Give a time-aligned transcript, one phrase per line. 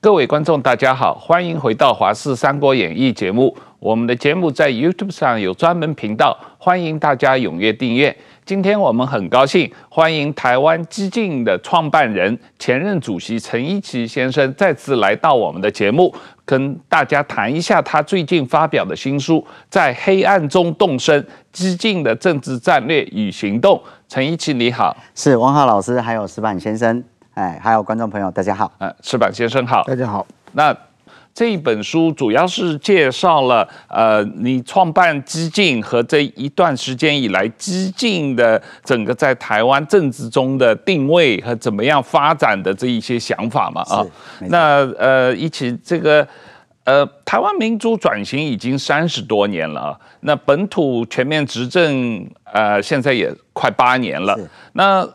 [0.00, 3.52] 各位观众，大家好，欢迎回到《华视三国演义》节目。
[3.80, 8.16] 我们的节目在 YouTube 上有专门频道，欢迎大家踊跃订阅。
[8.44, 23.76] 今天我们很高兴欢迎台湾激进的创办人、前任主席陈一奇先生再次来到我们的节目，跟大家谈一下他最近发表的新书《在黑暗中动身：激进的政治战略与行动》。
[24.08, 27.02] 陈一奇，你好，是汪浩老师，还有石板先生。
[27.38, 28.72] 哎，还有观众朋友，大家好。
[28.78, 30.26] 呃，矢板先生好，大家好。
[30.54, 30.76] 那
[31.32, 43.82] 这一本书主要是介绍了呃，你创办激进和这一段时间以来激进的整个在台湾政治中的定位和怎么样发展的这一些想法嘛？
[43.82, 44.04] 啊，
[44.48, 46.26] 那呃，一起这个
[46.82, 54.36] 呃，台湾民主转型已经三十多年了啊，那本土全面执政呃，现在也快八年了，
[54.72, 55.08] 那。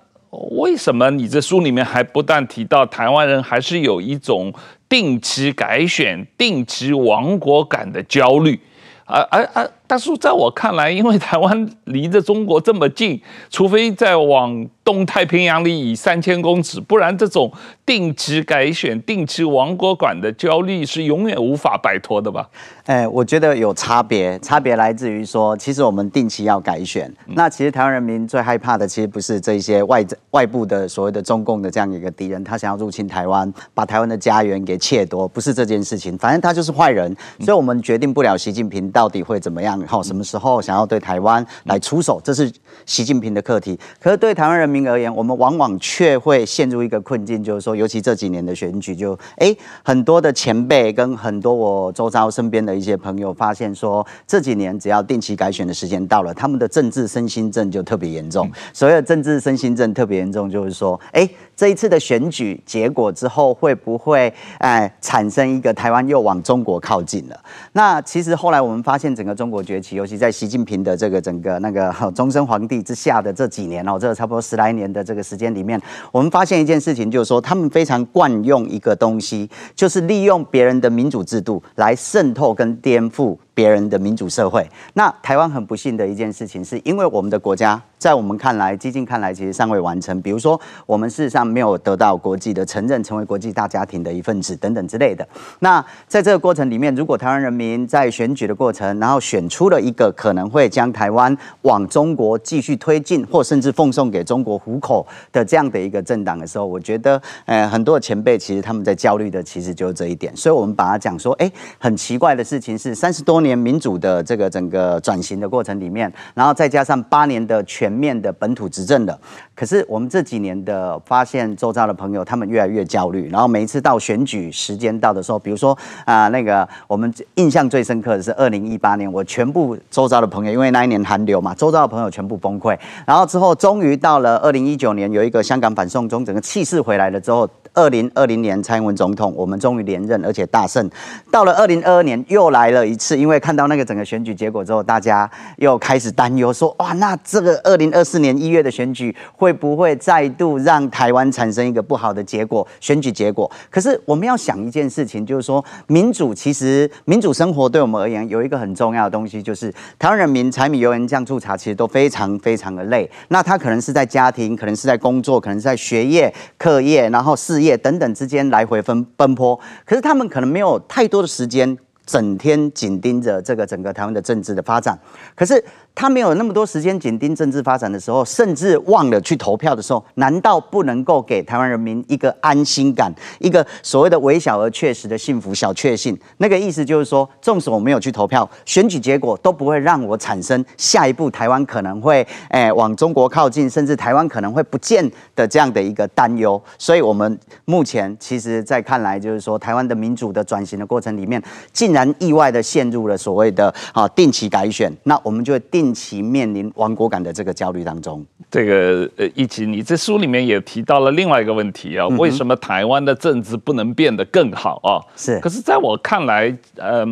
[0.51, 4.53] 为什么你这书里面还不但提到台湾人还是有一种
[4.89, 8.59] 定期改选、定期亡国感的焦虑？
[9.05, 9.67] 啊啊啊！
[9.85, 17.51] 大叔，在我看来，因为台湾离着中国这么近，除非在往东太平洋里以三千公尺，不然这种
[17.85, 22.49] 定期改选、定期亡国感的焦虑是永远无法摆脱的吧？
[22.85, 27.09] 哎，我觉得有差别，差别来自于说，其实我们定期要改选。
[27.27, 36.17] 那其实台湾人民最害怕的，其实不是这些外外部的所谓的中共的这样一个敌人，他想要入侵台湾，把台湾的家园给窃夺，不是这件事情。
[36.17, 39.81] 反正他就是坏人，所以我们决定不了习近平到底会怎么样。
[39.87, 42.51] 好，什么时候想要对台湾来出手，这是
[42.85, 43.79] 习近平的课题。
[44.01, 58.49] 可是对台湾人民而言，我们往往却会陷入一个困境，就是说，尤其这几年的选举，就哎，很多的前辈跟很多我周遭身边的一些朋友发现说，这几年只要定期改选的时间到了，他们的政治身心症就特别严重。
[58.73, 67.39] 所谓政治身心症特别严重，就是说，哎，这一次的选举结果之后，会不会哎产生一个台湾又往中国靠近了？
[67.73, 75.79] 那其实后来我们发现，整个中国崛起，尤其在习近平的这个整个那个终身皇帝之下的这几年哦，这个差不多十来年的这个时间里面，
[76.11, 83.37] 我们发现一件事情，就是说他们非常惯用一个东西，就是利用别人的民主制度来渗透跟颠覆。
[83.53, 90.19] 别人的民主社会，那台湾很不幸的一件事情，是因为我们的国家在我们看来，激进看来其实尚未完成。
[90.21, 95.27] 比如说，我们事实上没有得到国际的承认，成为国际大家庭的一份子等等之类的。
[95.59, 110.35] 那在这个过程里面，如果台湾人民在选举的过程，然后选出了一个可能会将台湾往中国继续推进，或甚至奉送给中国糊口的这样的一个政党的时候，我觉得，呃，很多的前辈其实他们在焦虑的，其实就是这一点。
[110.35, 119.19] 所以我们把它讲说，哎，很奇怪的事情是，三十多年民主的这个整个转型的过程里面，然后再加上八年的全面的本土执政的，
[119.53, 137.49] 可是我们这几年的发现，周遭的朋友他们越来越焦虑，然后每一次到选举时间到的时候，比如说啊、那个我们印象最深刻的是二零一八年，我全部周遭的朋友，因为那一年寒流嘛，周遭的朋友全部崩溃，然后之后终于到了二零一九年，有一个香港反送中，整个气势回来了之后。
[137.73, 140.89] 二零二零年蔡英文总统，我们终于连任，而且大胜。
[141.31, 152.67] 到了二零二二年又来了一次，因为看到那个整个选举结果之后，大家又开始担忧说：哇，那这个二零二四年一月的选举会不会再度让台湾产生一个不好的结果？
[152.79, 153.49] 选举结果。
[153.71, 163.09] 可是我们要想一件事情，就是说民主其实民主生活对我们而言有一个很重要的东西，就是台湾人民柴米油盐酱醋茶其实都非常非常的累。
[163.29, 167.62] 那他可能是在家庭，可能是在工作，可能是在学业、课业，然后事业。
[167.63, 174.97] 业等等之间来回奔奔波，可是他们可能没有太多的时间，整天紧盯着这个整个台湾的政治的发展，
[175.35, 175.63] 可是。
[175.95, 186.17] 他没有那么多时间紧盯政治发展的时候，甚至忘了去投票的时候，难道不能够给台湾人民一个安心感，一个所谓的微小而确实的幸福小确幸？
[186.37, 196.59] 那个意思就是说，纵使我没有去投票，选举结果都不会让我产生下一步台湾可能会诶、哎、往中国靠近，甚至台湾可能会不见的这样的一个担忧。
[196.79, 201.39] 所以，我们目前其实在看来，就是说，台湾的民主的转型的过程里面，
[201.71, 205.82] 竟然意外的陷入了所谓的啊定期改选，那我们就定。
[205.83, 215.03] 近期面临亡国感的这个焦虑当中，这个呃，一起你这书里面也提到了另外一个问题啊，为什么台湾的政治不能变得更好啊？
[215.17, 217.05] 是，可是在我看来，呃，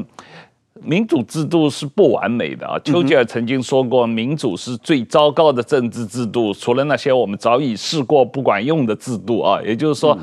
[0.81, 2.79] 民主制度是不完美的啊。
[2.85, 10.17] 丘吉尔曾经说过，民主是最糟糕的政治制度，除了那些我们早已试过不管用的制度啊，也就是说。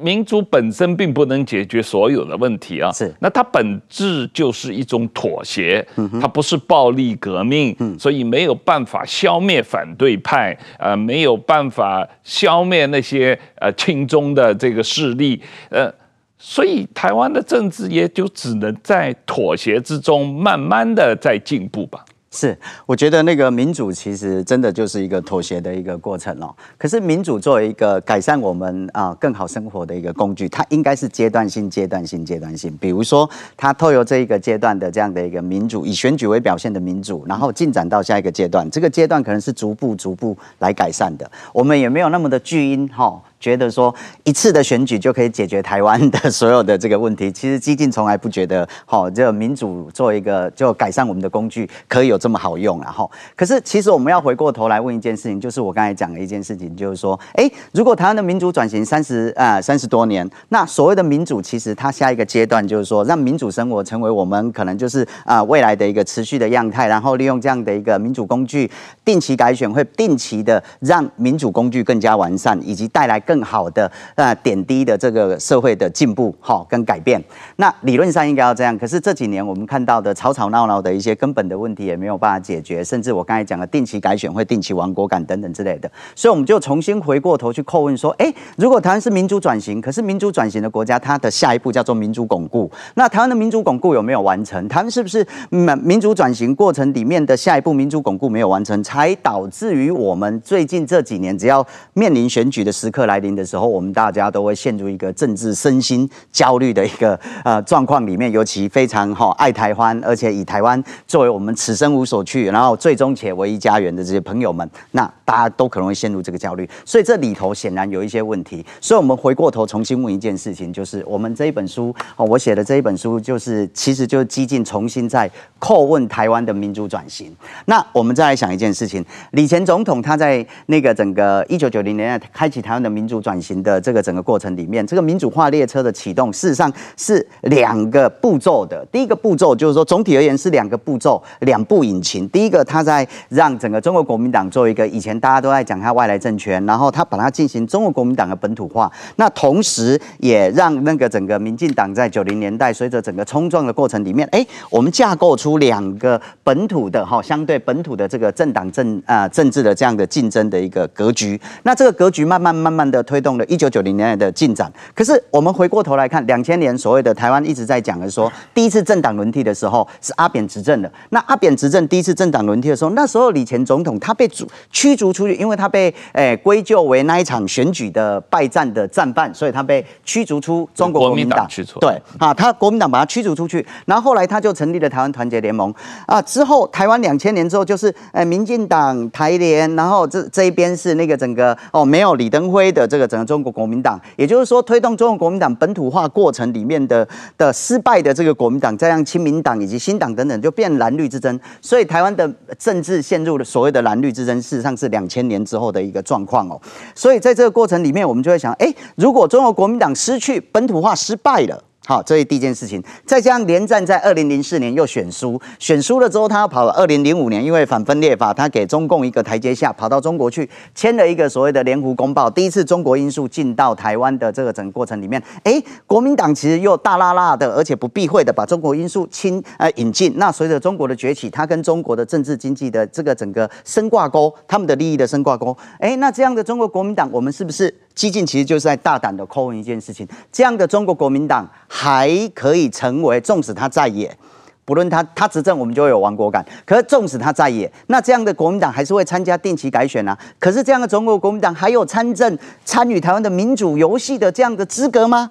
[0.00, 5.86] 民主本身并不能解决所有的问题啊，是，那它本质就是一种妥协，
[6.20, 15.40] 它不是暴力革命，所以没有办法消灭反对派，呃，没有办法消灭那些呃亲中的这个势力，
[15.70, 15.90] 呃，
[16.36, 22.04] 所以台湾的政治也就只能在妥协之中，慢慢的在进步吧。
[22.32, 22.56] 是，
[22.86, 26.54] 我觉得那个民主其实真的就是一个妥协的一个过程哦。
[26.78, 32.72] 可是民主作为一个改善我们啊更好生活的一个工具，它应该是阶段性、阶段性、阶段性。
[32.80, 41.28] 比如说，它透过这一个阶段的这样的一个民主，以选举为表现的民主，然后进展到下一个阶段，这个阶段可能是逐步、逐步来改善的。
[41.52, 43.20] 我们也没有那么的巨婴哈。
[43.40, 43.92] 觉得说
[44.24, 68.70] 一次的选举就可以解决台湾的所有的这个问题， 其实激进从来不觉得，好，这个民主做一个就改善我们的工具可以有这么好用，然后，可是其实我们要回过头来问一件事情，就是我刚才讲的一件事情，就是说，哎，如果台湾的民主转型三十啊三十多年，那所谓的民主，其实它下一个阶段就是说，让民主生活成为我们可能就是啊未来的一个持续的样态，然后利用这样的一个民主工具，
[69.02, 73.18] 定期改选会定期的让民主工具更加完善，以及带来。
[73.30, 77.22] 更好的呃点滴的这个社会的进步哈跟改变，
[77.56, 78.76] 那理论上应该要这样。
[78.76, 94.66] 可是这几年我们看到的吵吵闹闹的一些根本的问题也没有办法解决，甚至我刚才讲的定期改选会定期亡国感等等之类的，所以我们就重新回过头去叩问说，哎，如果台湾是民主转型，可是民主转型的国家，它的下一步叫做民主巩固，那台湾的民主巩固有没有完成？
[94.66, 118.64] 台湾是不是民主转型过程里面的下一步民主巩固没有完成，才导致于我们最近这几年只要面临选举的时刻来的时候，我们大家都会陷入一个政治身心焦虑的一个呃状况里面，尤其非常哈爱台湾，而且以台湾作为我们此生无所去，然后最终且唯一家园的这些朋友们，那大家都可能会陷入这个焦虑，所以这里头显然有一些问题。
[118.80, 127.34] 所以，我们回过头重新问一件事情，就是我们这一本书哦，我写的这一本书，就是其实就是激进重新在叩问台湾的民主转型。
[127.66, 138.86] 那我们再来想一件事情，李前总统他在那个整个一九九零年代开启台湾的民主转型的这个整个过程里面，这个民主化列车的启动，事实上是两个步骤的。
[138.90, 142.28] 第一个步骤就是说，总体而言是两个步骤，两部引擎。
[142.28, 148.90] 第一个，他在让整个中国国民党做一个以前大家都在讲他外来政权，然后他把它进行中国国民党的本土化。
[149.16, 161.40] 那同时也让那个整个民进党在九零年代随着整个冲撞的过程里面，哎，我们架构出两个本土的哈，相对本土的这个政党政啊政治的这样的竞争的一个格局。
[161.64, 170.90] 那这个格局慢慢慢慢的推动了一九九零年代的进展，可是我们回过头来看，两千年所谓的台湾一直在讲的说，第一次政党轮替的时候是阿扁执政的。
[171.10, 181.46] 那阿扁执政第一次政党轮替的时候，那时候李前总统他被逐驱逐出去，因为他被诶归咎为那一场选举的败战的战犯，所以他被驱逐出中国国民党。
[181.80, 185.72] 对啊，他国民党把他驱逐出去，然后后来他就成立了台湾团结联盟
[186.06, 186.20] 啊。
[186.22, 193.30] 之后台湾两千年之后就是诶民进党台联，然后这这一边是那个整个哦没有李登辉的这个整个。
[193.30, 197.06] 中国国民党，也就是说，推动中国国民党本土化过程里面的
[197.38, 201.38] 的失败的这个国民党，再让亲民党以及新党等等，就变蓝绿之争。
[201.62, 202.28] 所以台湾的
[202.58, 206.60] 政治陷入了所谓的蓝绿之争，事实上是两千年之后的一个状况哦。
[206.92, 211.62] 所以在这个过程里面，我们就会想，哎，如果中国国民党失去本土化失败了。
[211.90, 212.80] 好，这是第一件事情。
[213.04, 222.30] 再加上连战在二零零四年又选输，选输了之后，他要跑了二零零五年，因为反分裂法，他给中共一个台阶下，跑到中国去签了一个所谓的联湖公报。
[222.30, 230.12] 第一次中国因素进到台湾的这个整个过程里面，哎，国民党其实又大剌剌的，而且不避讳的把中国因素亲呃引进。
[230.14, 235.56] 那随着中国的崛起，他跟中国的政治经济的这个整个深挂钩，他们的利益的深挂钩。
[235.80, 237.74] 哎，那这样的中国国民党，我们是不是？
[237.94, 244.16] 激进其实就是在大胆的叩问一件事情：这样的中国国民党还可以成为，纵使他在野，
[244.64, 246.44] 不论他他执政，我们就会有亡国感。
[246.64, 250.16] 可是纵使他在野，那这样的国民党还是会参加定期改选啊。
[250.38, 255.30] 可是这样的中国国民党还有参政、参与台湾的民主游戏的这样的资格吗？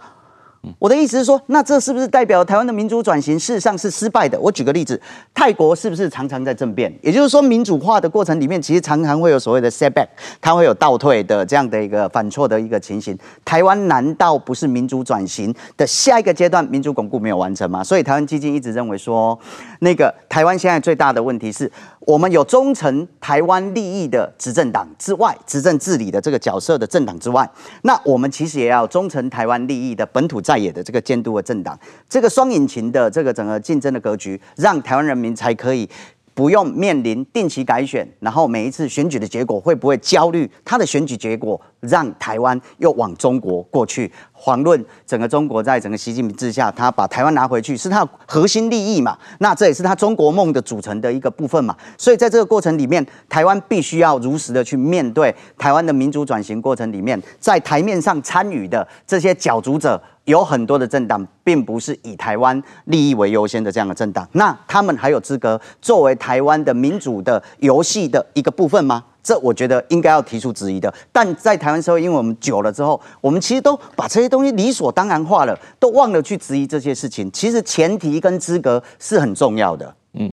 [0.77, 4.39] 我的意思是说，那这是不是代表台湾的民主转型事实上是失败的？
[4.39, 4.99] 我举个例子，
[5.33, 6.93] 泰国是不是常常在政变？
[7.01, 10.07] 也就是说，民主化的过程里面，其实常常会有所谓的 setback，
[10.41, 13.17] 它会有倒退的这样的一个反错的一个情形。
[13.45, 17.83] 台湾难道不是民主转型的下一个阶段民主巩固没有完成吗？
[17.83, 19.37] 所以台湾基金一直认为说，
[19.79, 21.71] 那个台湾现在最大的问题是。
[22.01, 27.47] 我们有忠诚台湾利益的执政党之外，执政治理的这个角色的政党之外，
[27.83, 31.77] 那我们其实也要忠诚台湾利益的本土在野的这个监督的政党。
[32.07, 35.87] 这个双引擎的这个整个竞争的格局，让台湾人民才可以
[36.33, 40.49] 不用面临定期改选，然后每一次选举的结果会不会焦虑？
[40.63, 49.17] 他的选举结果让台湾又往中国过去，遑论整个中国在整个习近平之下，他把台湾拿回去是他核心利益嘛？
[49.39, 51.75] 那这也是他中国梦的组成的一个部分嘛？
[51.97, 69.03] 所以在这个过程里面，台湾必须要如实的去面对台湾的民主转型过程里面，在台面上参与的这些角逐者，有很多的政党，并不是以台湾利益为优先的这样的政党，那他们还有资格作为台湾的民主的游戏的一个部分吗？
[69.21, 70.93] 这我觉得应该要提出质疑的。
[71.11, 77.31] 但在台湾社会，因为我们久了之后，我们其实都把这些东西理所当然化了，都忘了去质疑这些事情。
[77.31, 79.95] 其实前提跟资格是很重要的。
[80.13, 80.29] 嗯，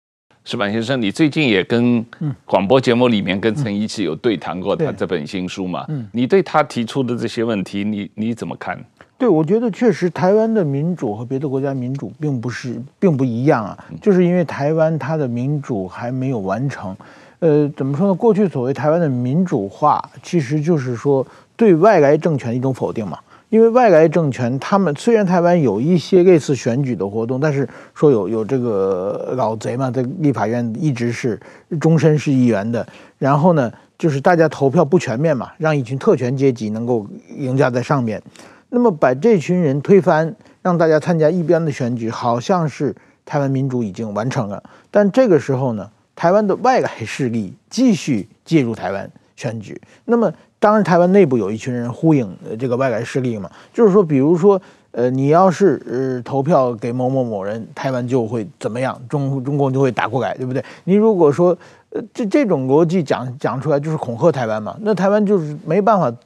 [0.44, 2.04] 石板先生，你最近也跟
[2.44, 5.84] 广播节目里面跟陈一奇有对谈过他这本新书嘛？
[5.88, 8.78] 嗯，你对他提出的这些问题，你你怎么看？
[9.16, 16.96] 对，我觉得确实台湾的民主和别的国家民主并不是并不一样啊，就是因为台湾它的民主还没有完成。
[17.42, 18.14] 呃，怎么说呢？
[18.14, 23.18] 过去所谓台湾的民主化，其实就是说对外来政权的一种否定嘛。
[23.48, 31.38] 因为外来政权，他们虽然台湾有一些类似选举的活动，但是说有有这个老贼嘛，在立法院一直是
[31.80, 32.86] 终身是议员的。
[33.18, 37.04] 然后呢，就是大家投票不全面嘛，让一群特权阶级能够
[37.36, 38.22] 凌驾在上面。
[38.68, 40.32] 那么把这群人推翻，
[40.62, 42.94] 让大家参加一边的选举，好像是
[43.24, 44.62] 台湾民主已经完成了。
[44.92, 45.90] 但这个时候呢，
[46.22, 49.82] 台湾的外来势力继续介入台湾选举。
[50.04, 54.62] 那么当然，台湾内部有一群人呼应这个外来势力嘛，就是说，比如说，
[54.92, 60.64] 呃，你要是呃投票给某某某人，台湾就会怎么样，中中共就会打过来，对不对？
[60.84, 61.58] 你如果说
[61.90, 66.16] 呃这这种逻辑讲讲出来，就是恐吓台湾嘛，那台湾就是没办法。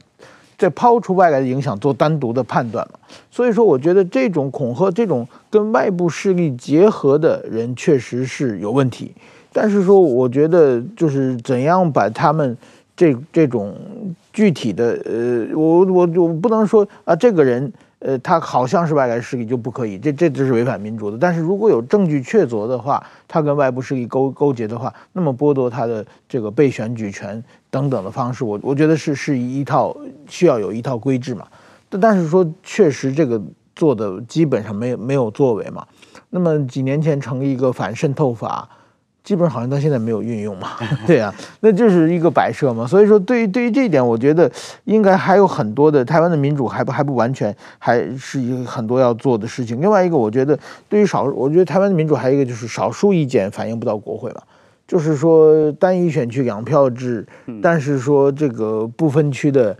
[0.58, 2.98] 在抛出外来的影响做单独的判断嘛，
[3.30, 9.12] 所以说我觉得这种恐吓、这种跟外部势力结合的人确实是有问题。
[9.56, 12.54] 但是说，我觉得就是怎样把他们
[12.94, 13.74] 这这种
[14.34, 17.72] 具体的呃，我我我不能说啊，这个人。
[17.98, 21.16] 呃，他好像是外来势力就不可以，这这就是违反民主的。
[21.18, 29.96] 但是如果有证据确凿的话，他跟外部势力勾勾结的话，那么剥夺他的这个被选举权等等的方式，我我觉得是是一套
[30.28, 31.46] 需要有一套规制嘛。
[31.88, 33.40] 但但是说确实这个
[33.74, 35.84] 做的基本上没有没有作为嘛。
[36.28, 38.68] 那么几年前成立一个反渗透法。
[39.26, 40.68] 基本上好像到现在没有运用嘛，
[41.04, 42.86] 对啊，那就是一个摆设嘛。
[42.86, 44.48] 所以说，对于对于这一点，我觉得
[44.84, 49.80] 应该还有很多的台湾的民主还不还不完全，还是一个很多要做的事情。
[49.80, 50.56] 另外一个，我觉得
[50.88, 54.42] 对于少，我觉得台湾的民主还有一个就是少数意见反映不到国会嘛，
[54.86, 57.26] 就是说单一选区两票制，
[57.60, 59.76] 但是说这个不分区的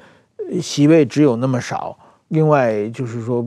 [0.60, 1.96] 席位只有那么少，
[2.30, 3.40] 另外就是说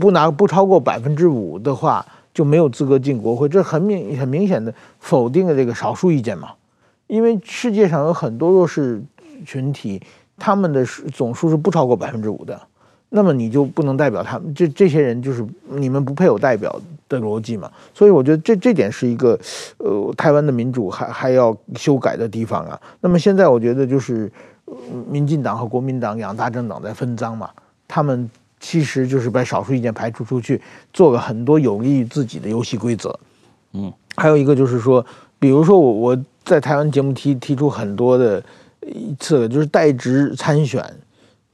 [0.00, 2.04] 不拿不超过百分之五的话。
[2.34, 6.50] 就没有资格进国会，这很明很明显的否定了这个少数意见嘛。
[7.06, 9.00] 因为世界上有很多弱势
[9.46, 10.02] 群体，
[10.36, 12.60] 他们的总数是不超过百分之五的，
[13.10, 17.70] 那么你就不能代表他们，这这些人就是你们不配有代表的逻辑嘛。
[17.94, 19.38] 所以我觉得这这点是一个，
[19.78, 22.80] 呃，台湾的民主还还要修改的地方啊。
[23.00, 24.32] 那么现在我觉得就是，
[25.08, 27.48] 民进党和国民党两大政党在分赃嘛，
[27.86, 28.28] 他们。
[28.66, 30.58] 其实就是把少数意见排除出去，
[30.90, 33.14] 做了很多有利于自己的游戏规则。
[33.74, 35.04] 嗯，还有一个就是说，
[35.38, 38.42] 比如说我我在台湾节目提提出很多的
[38.80, 40.82] 一次，就是代职参选，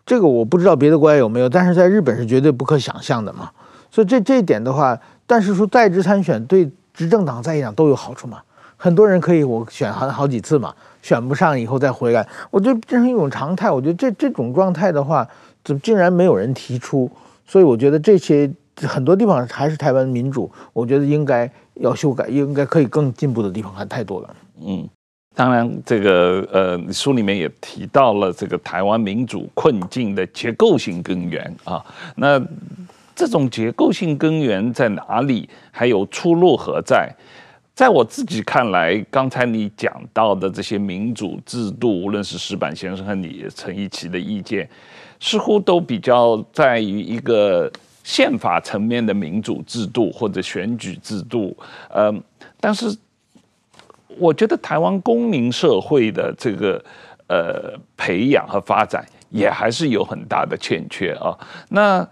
[0.06, 3.50] 这个我不知道别的国家有没有，但是在日本是绝对不可想象的嘛。
[3.90, 8.38] 所以这这一点的话，但是说代职参选对执政党在野党都有好处嘛。
[8.76, 13.68] 很多人可以我选好好几次嘛，选不上以后再回来，我觉得这是一种常态。
[13.68, 15.26] 我觉得这这种状态的话。
[15.64, 17.10] 怎么竟然没有人提出？
[17.46, 24.36] 所以我觉得这些很多地方还是台湾民主，我觉得应该要修改，应该可以更进步的地方还太多了。
[24.64, 24.88] 嗯，
[25.34, 31.84] 当然，这个呃，书里面也提到了这个台湾民主困境的结构性根源啊。
[32.14, 32.40] 那
[33.14, 35.48] 这种结构性根源在哪里？
[35.70, 37.12] 还有出路何在？
[37.74, 44.68] 在我自己看来，刚才你讲到的这些民主制度，无论是石板先生和你陈一奇的意见。
[45.20, 47.70] 似乎都比较在于一个
[48.02, 51.56] 宪法层面的民主制度或者选举制度，
[51.90, 52.12] 呃，
[52.58, 52.96] 但是
[54.18, 56.82] 我觉得台湾公民社会的这个
[57.28, 61.38] 呃培养和发展也还是有很大的欠缺啊。
[61.68, 62.08] 那，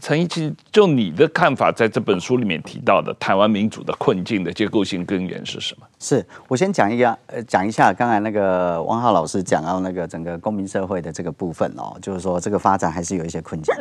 [0.00, 5.86] 陈一奇，就你的看法，在这本书里面提到的台湾民主的困境的结构性根源是什么？
[6.04, 13.74] 是我先讲一下，呃，讲一下刚才那个汪浩老师讲到那个整个公民社会的这个部分哦，就是说这个发展还是有一些困境。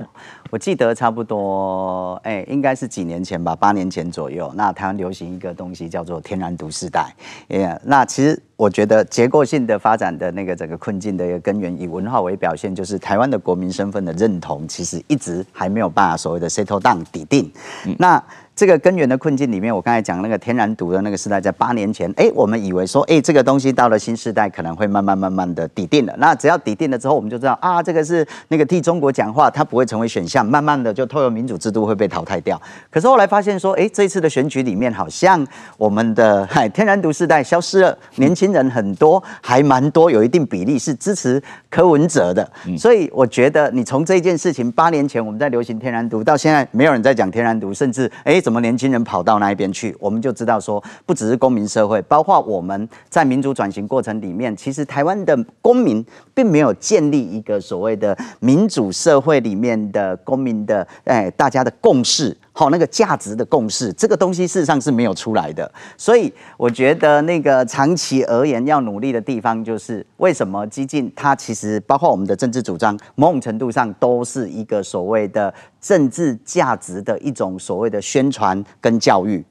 [0.50, 7.14] 我记得差不多，哎，应该是几年前吧，八年前左右，那台湾流行一个东西叫做“天然独世代”。
[7.50, 17.52] 哎，那其实我觉得结构性的发展的那个整个困境的一个根源，以文化为表现，就是台湾的国民身份的认同，其实一直还没有办法所谓的 settle down 底定。
[17.86, 18.24] 嗯、那
[18.56, 26.14] 这个根源的困境里面，我刚才讲那个天然独的那个时代，在八年前，哎，我们以为说，哎，这个东西到了新时代，可能会慢慢慢慢的底定了。
[26.20, 32.62] 那只要底定了之后，我们就知道啊，这个是那个替中国讲话，它不会成为选项，慢慢的就透过民主制度会被淘汰掉。
[32.92, 35.44] 可是后来发现说，哎，这一次的选举里面，好像
[35.76, 41.42] 我们的嗨 天然独时代消失了，年轻人很多，还蛮多，有一定比例是支持
[41.72, 42.48] 柯文哲的。
[42.78, 48.43] 所以我觉得，你从这件事情，八年前我们在流行天然独，到现在没有人在讲天然独，甚至哎。
[48.44, 49.96] 怎么年轻人跑到那一边去？
[50.00, 65.70] 我们就知道说，不只是公民社会，包括我们在民主转型过程里面，其实台湾的公民并没有建立一个所谓的民主社会里面的公民的哎，大家的共识，好，那个价值的共识，这个东西事实上是没有出来的。
[65.98, 75.54] 所以我觉得那个长期而言要努力的地方，就是为什么激进它其实包括我们的政治主张，某种程度上都是一个所谓的。
[75.84, 79.44] 政治价值的一种所谓的宣传跟教育，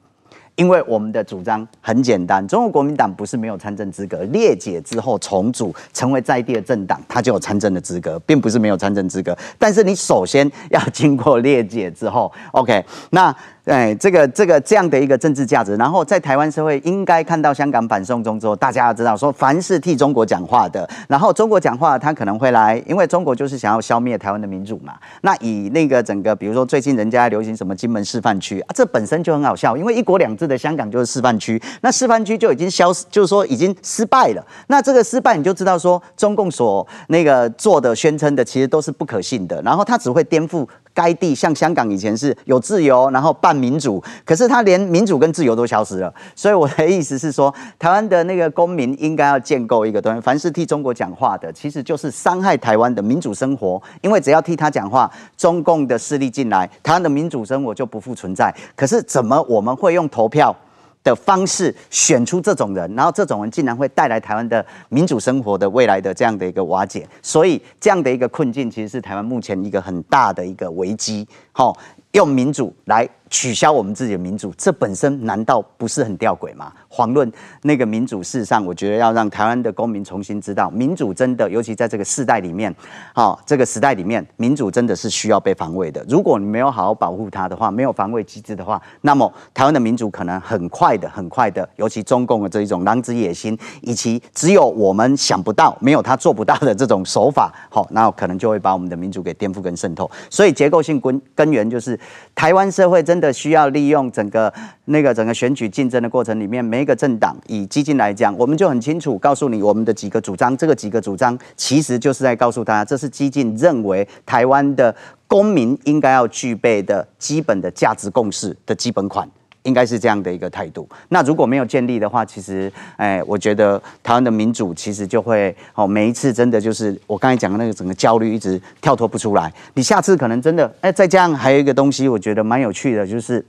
[0.55, 9.37] 因为我们的主张很简单，中国国民党不是没有参政资格，裂解之后重组成为在地的政党，它就有参政的资格，并不是没有参政资格。
[9.57, 13.35] 但是你首先要经过裂解之后，OK，那。
[13.65, 24.95] 对，这个这个这样的一个政治价值，然后在台湾社会应该看到香港反送中之后，大家要知道说，凡是替中国讲话的，然后中国讲话，他可能会来，因为中国就是想要消灭台湾的民主嘛。
[25.21, 34.45] 那以那个整个，比如说最近人家流行什么金门示范区啊，这本身就很好笑，因为一国两制的香港就是示范区，那示范区就已经消失，就是说已经失败了。
[34.67, 40.67] 那这个失败你就知道说，中共所那个做的宣称的其实都是不可信的，然后他只会颠覆。
[40.93, 46.13] 该地像香港以前是有自由，然后半民主，可是他连民主跟自由都消失了。
[46.35, 53.81] 所以我的意思是说，台湾的那个公民应该要建构一个东西，凡是替中国讲话的，其实就是伤害台湾的民主生活。
[54.01, 58.53] 因为只要替他讲话，中共的势力进来，台湾的民主生活就不复存在。
[58.75, 60.55] 可是怎么我们会用投票
[61.03, 71.27] 的方式选出这种人，然后这种人竟然会带来台湾的民主生活的未来的这样的一个瓦解，所以这样的一个困境其实是台湾目前一个很大的一个危机。
[71.51, 71.77] 好，
[72.13, 73.07] 用民主来。
[73.29, 76.71] 取消我们自己的民主，这本身难道不是很吊诡吗？
[76.87, 77.31] 遑论
[77.63, 82.71] 那个民主，事实上，我觉得要让台湾的公民重新知道，民主真的，尤其在这个世代里面，
[83.11, 86.05] 好，这个时代里面，民主真的是需要被防卫的。
[86.07, 100.07] 如果你没有好好保护它的话，没有防卫机制的话，那么台湾的民主可能很快的、很快的，尤其中共的这一种狼子野心，以及只有我们想不到、没有他做不到的这种手法，好，那可能就会把我们的民主给颠覆跟渗透。
[100.29, 101.99] 所以结构性根根源就是
[102.33, 103.33] 台湾社会真的。
[103.33, 104.53] 需要利用整个
[104.85, 110.55] 那个整个选举竞争的过程里面，每一个政党以激进来讲，我们就很清楚告诉你我们的几个主张。
[110.55, 114.95] 这个几个主张其实就是在告诉大家，这是激进认为台湾的
[115.27, 119.27] 公民应该要具备的基本的价值共识的基本款，
[119.63, 120.87] 应该是这样的一个态度。
[121.09, 129.51] 那如果没有建立的话，其实哎，我觉得台湾的民主其实就会哦，每一次真的就是我刚才讲的那个整个焦虑一直跳脱不出来。
[129.73, 133.45] 你下次可能真的哎，再这样还有一个东西，我觉得蛮有趣的，就是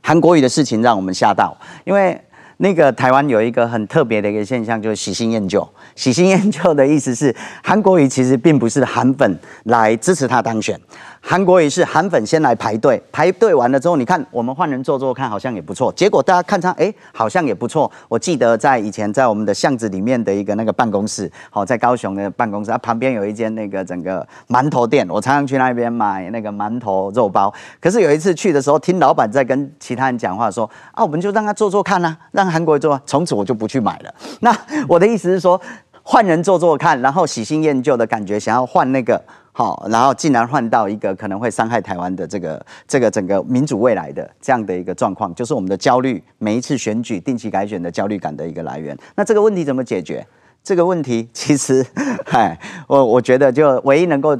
[0.00, 2.20] 韩国瑜的事情让我们吓到，因为
[2.58, 5.68] 那个台湾有一个很特别的一个现象，就是喜新厌旧。
[5.96, 10.80] 喜新厌旧的意思是，韩国瑜其实并不是韩粉来支持他当选。
[11.26, 15.90] 韩国也是韩粉先来排队，排队完了之后，你看我们换人做做看，好像也不错。
[15.94, 17.90] 结果大家看上，哎，好像也不错。
[18.10, 27.52] 我记得在以前在我们的巷子里面的一个那个办公室，好，在高雄的办公室，它旁边有一间那个整个馒头店，我常常去那边买那个馒头肉包。
[27.80, 34.14] 可是有一次去的时候，听老板在跟其他人讲话，说啊，我们就让他做做看啊，让韩国做，从此我就不去买了。
[34.40, 34.54] 那
[34.86, 35.58] 我的意思是说，
[36.02, 39.18] 换人做做看，然后喜新厌旧的感觉，想要换那个。
[39.56, 48.98] 好，然后竟然换到一个可能会伤害台湾的这个这个整个民主未来的这样的一个状况，就是我们的焦虑，每一次选举定期改选的焦虑感的一个来源。
[49.14, 50.26] 那这个问题怎么解决？
[50.64, 51.86] 这个问题其实，
[52.26, 54.36] 嗨， 我我觉得就唯一能够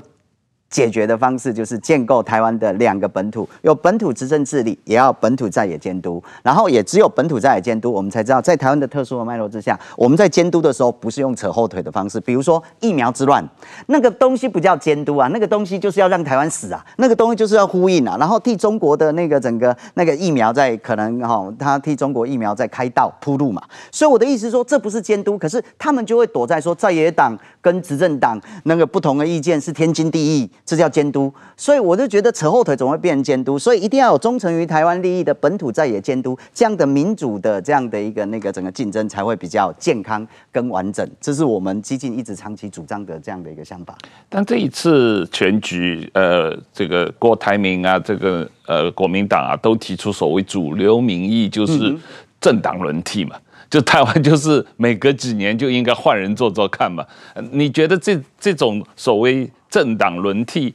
[0.75, 6.21] 解决的方式就是建构台湾的两个本土，有本土执政治理，也要本土在野监督。
[6.43, 12.19] 然后也只有本土在野监督，我们才知道在台湾的特殊的脉络之下，我们在监督的时候不是用扯后腿的方式。
[12.19, 13.49] 比如说疫苗之乱，
[13.87, 23.63] 那个东西不叫监督啊，那个东西就是要让台湾死啊，那个东西就是要呼应啊，然后替中国的那个整个那个疫苗在可能哈，他替中国疫苗在开道铺路嘛。
[23.93, 31.33] 所以我的意思说，这不是监督，可是他们就会躲在说在野党跟执政党那个不同的意见是天经地义，这叫监督。
[31.57, 41.09] 所以我就觉得扯后腿总会变成监督，所以一定要有忠诚于台湾利益的本土在野监督，这样的民主的这样的一个那个整个竞争才会比较健康跟完整。
[41.21, 43.97] 这是我们激进一直长期主张的这样的一个想法。
[44.29, 51.97] 但这一次全局，呃，这个郭台铭啊，这个呃国民党啊，都提出所谓主流民意，就是
[52.41, 53.37] 政党轮替嘛。
[53.71, 57.05] 就台湾就是每隔几年就应该换人做做看嘛？
[57.51, 60.73] 你觉得这这种所谓政党轮替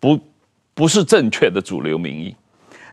[0.00, 0.18] 不
[0.72, 2.34] 不是正确的主流民意？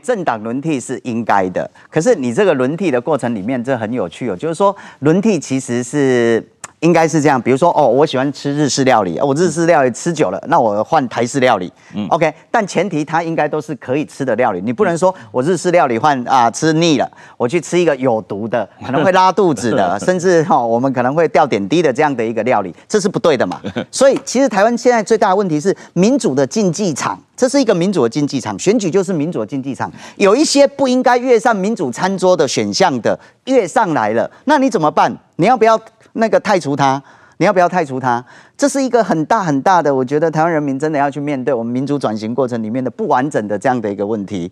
[0.04, 6.45] 政党轮替是应该的，可是你这个轮替的过程里面，这很有趣哦，就是说轮替其实是。
[6.80, 23.60] 应该是这样，比如说哦，我喜欢吃日式料理，我日式料理吃久了，那我换台式料理，嗯，OK，但前提它应该都是可以吃的料理，你不能说我日式料理换啊吃腻了，我去吃一个有毒的，可能会拉肚子的， 甚至哈、哦、我们可能会掉点滴的这样的一个料理，这是不对的嘛。
[23.92, 35.13] 所以其实台湾现在最大的问题是民主的竞技场，这是一个民主的竞技场，选举就是民主的竞技场，有一些不应该跃上民主餐桌的选项的跃上来了，那你怎么办？
[35.36, 35.78] 你要不要？
[36.13, 37.02] 那个汰除他，
[37.38, 38.24] 你要不要汰除他？
[38.58, 44.52] 这是一个很大很大的，我觉得台湾人民真的要去面对我们民主转型过程里面的不完整的这样的一个问题。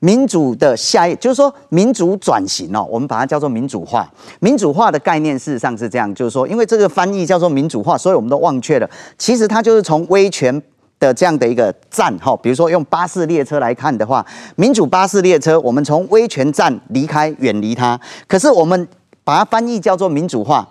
[0.00, 4.08] 民主的下一，就是说民主转型哦，我们把它叫做民主化。
[4.38, 8.88] 民主化的概念事实上是这样，就是说，因为这个翻译叫做民主化，所以我们都忘却了。
[9.16, 10.62] 其实它就是从威权
[11.00, 17.98] 的这样的一个站哈，比如说用巴士列车来看的话，民主巴士列车，我们从威权站离开，远离它。
[18.28, 18.86] 可是我们
[19.24, 20.68] 把它翻译叫做民主化。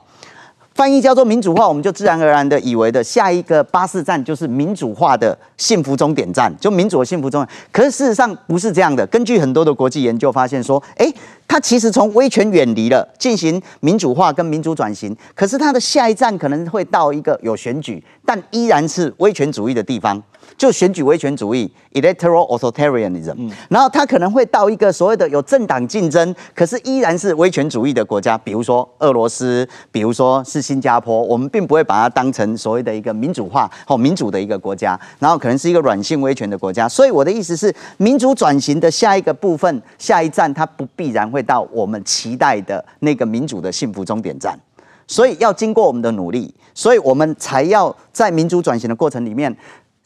[0.78, 7.50] 翻译叫做民主化，我们就自然而然的以为的下一个巴士站就是民主化的幸福终点站，就民主的幸福终点。
[7.72, 9.04] 可是事实上不是这样的。
[9.08, 11.12] 根据很多的国际研究发现说，诶，
[11.48, 15.18] 它其实从威权远离了，进行民主化跟民主转型。
[15.34, 20.22] 可是它的下一站可能会到一个有选举，但依然是威权主义的地方。
[20.58, 36.90] 就选举威权主义 （electoral authoritarianism），嗯，然后他可能会到一个所谓的有政党竞争，可是依然是威权主义的国家，比如说俄罗斯，比如说是新加坡，我们并不会把它当成所谓的一个民主化或民主的一个国家，然后可能是一个软性威权的国家。
[36.90, 44.60] 所以我的意思是，民主转型的下一个部分、下一站，它不必然会到我们期待的那个民主的幸福终点站，
[45.06, 49.56] 所以要经过我们的努力，所以我们才要在民主转型的过程里面。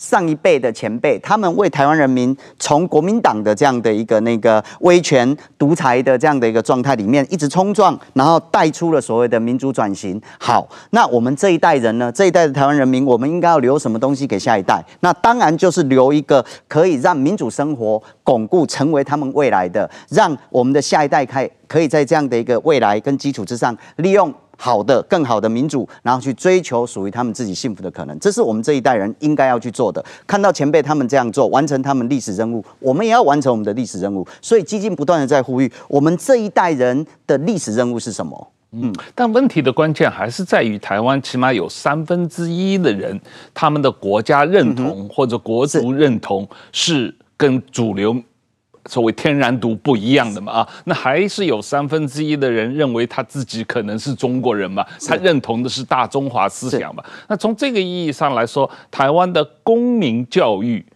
[0.01, 10.19] 上一辈的前辈，他们为台湾人民从国民党的这样的一个那个威权独裁的这样的一个状态里面一直冲撞，然后带出了所谓的民主转型。
[10.39, 12.11] 好，那我们这一代人呢？
[12.21, 14.83] 这一代的台湾人民，我们应该要留什么东西给下一代？
[15.01, 24.33] 那当然就是留一个可以让民主生活巩固，成为他们未来的，让我们的下一代可以可以在这样的一个未来跟基础之上利用。
[24.63, 30.05] 好的，更好的民主，然后去追求属于他们自己幸福的可能，这是我们这一代人应该要去做的。
[30.27, 34.23] 看到前辈他们这样做，完成他们历史任务，我们也要完成我们的历史任务。
[34.39, 38.51] 所以基金不断的在呼吁，我们这一代人的历史任务是什么？
[38.73, 43.19] 嗯，但问题的关键还是在于台湾起码有三分之一的人，
[43.55, 48.15] 他们的国家认同或者国族认同是跟主流。
[48.85, 57.03] 所谓天然独不一样的嘛啊，那还是有三分之一的人认为他自己可能是中国人嘛，他认同的是大中华思想嘛。
[57.27, 60.90] 那从这个意义上来说，台湾的公民教育，嗯。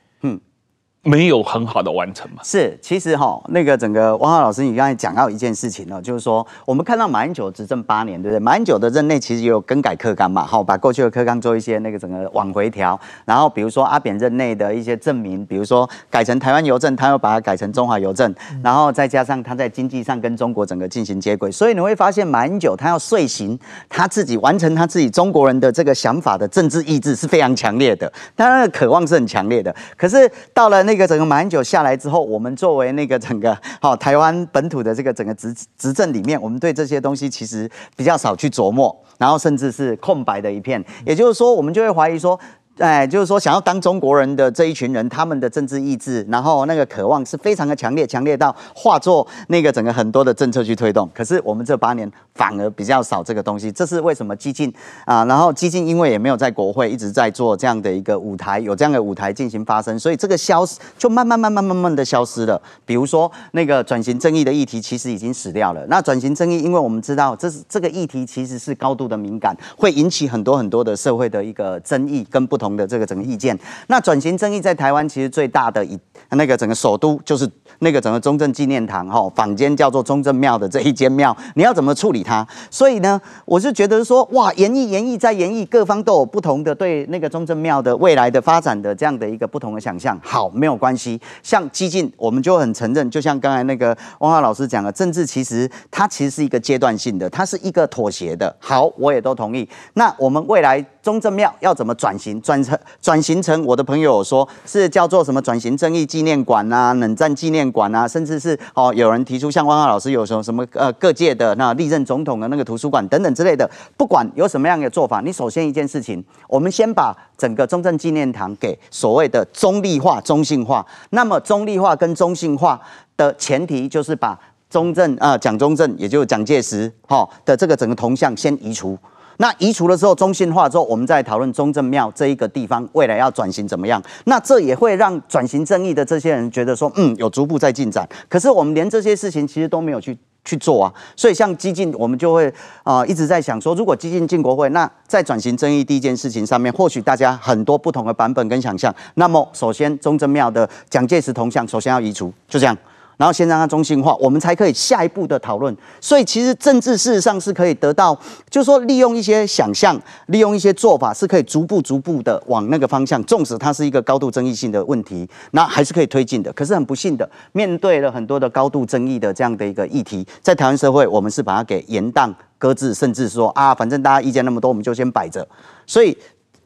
[1.08, 2.41] 没有很好的完成嘛？
[2.44, 8.39] 是，其实哈，那个整个汪浩老师，你刚才讲到一件事情呢，就是说，我们看到马英九执政八年，对不对？
[8.39, 30.95] 马英九的任内其实也有更改课纲嘛，好，把过去的课纲做一些那个整个往回调，然后比如说阿扁任内的一些证明，比如说改成台湾邮政，他又把它改成中华邮政，然后再加上他在经济上跟中国整个进行接轨，所以你会发现马英九他要遂行他自己完成他自己中国人的这个想法的政治意志是非常强烈的，当然渴望是很强烈的，可是到了那。
[30.96, 40.82] 这个整个马英九下来之后，我们作为那个整个 好台湾本土的这个整个执执政里面，我们对这些东西其实比较少去琢磨，然后甚至是空白的一片。
[41.06, 42.40] 也就是说，我们就会怀疑说，
[42.78, 51.10] 哎，就是说想要当中国人的这一群人，他们的政治意志，然后那个渴望是非常的强烈，强烈到化作那个整个很多的政策去推动。
[51.14, 54.36] 可是我们这八年反而比较少这个东西，这是为什么？
[54.36, 54.74] 激进
[55.06, 62.62] 啊，然后激进因为也没有在国会一直在做这样的一个舞台，有这样的舞台进行发声，所以这个消失就慢慢慢慢慢慢的消失了。
[62.86, 65.86] 比如说那个转型正义的议题，其实已经死掉了。
[65.88, 72.64] 那转型正义，因为我们知道这是这个议题其实是高度的敏感，会引起很多很多的社会的一个争议跟不同。
[72.65, 75.97] 同的这个整个意见，那转型正义在台湾其实最大的一
[76.32, 77.47] 那个整个首都就是
[77.80, 82.45] 那个整个中正纪念堂哈，坊间叫做中正庙的这一间庙，你要怎么处理它？
[82.71, 90.19] 所以呢，我是觉得说哇，研议研议再研议，各方都有不同的对那个中正庙的未来的发展的这样的一个不同的想象。
[90.23, 98.54] 好，没有关系，像激进，我们就很承认，就像刚才那个汪浩老师讲的，政治其实它其实是一个阶段性的，它是一个妥协的。
[98.60, 99.69] 好，我也都同意。
[99.93, 102.55] 那我们未来中正庙要怎么转型转？
[102.56, 120.86] 转成转型成我的朋友说是叫做什么转型正义纪念馆啊、冷战纪念馆啊，甚至是哦有人提出像汪浩老师有什么什么呃各界的那历任总统的那个图书馆等等之类的，不管有什么样的做法，你首先一件事情，我们先把整个中正纪念堂给所谓的中立化、中性化。
[121.10, 122.80] 那么中立化跟中性化
[123.18, 124.39] 的前提就是把
[124.70, 128.98] 中正啊、蒋中正，也就是蒋介石哈的这个整个铜像先移除。
[129.38, 134.02] 那移除了之后，中心化之后，我们再讨论中正庙这一个地方未来要转型怎么样？
[134.26, 138.08] 那这也会让转型正义的这些人觉得说，嗯，有逐步在进展。
[138.30, 140.93] 可是我们连这些事情其实都没有去去做啊。
[141.15, 148.93] 所以像激进，我们就会啊、一直在想说，如果激进进国会，那在转型正义第一件事情上面，或许大家很多不同的版本跟想象。
[149.15, 152.78] 那么首先，中正庙的蒋介石铜像首先要移除，就这样。
[153.17, 155.75] 然后先让它中性化，我们才可以下一步的讨论。
[155.99, 158.17] 所以其实政治事实上是可以得到，
[158.49, 163.23] 就是说利用一些想象，利用一些做法，是可以逐步逐步的往那个方向。
[163.23, 166.51] 纵使它是一个高度争议性的问题，那还是可以推进的。
[166.54, 175.47] 可是很不幸的，面对了很多的高度争议的这样的一个议题，在台湾社会，我们是把它给延宕、搁置，甚至说啊，反正大家意见那么多，我们就先摆着。
[175.88, 176.17] 所以。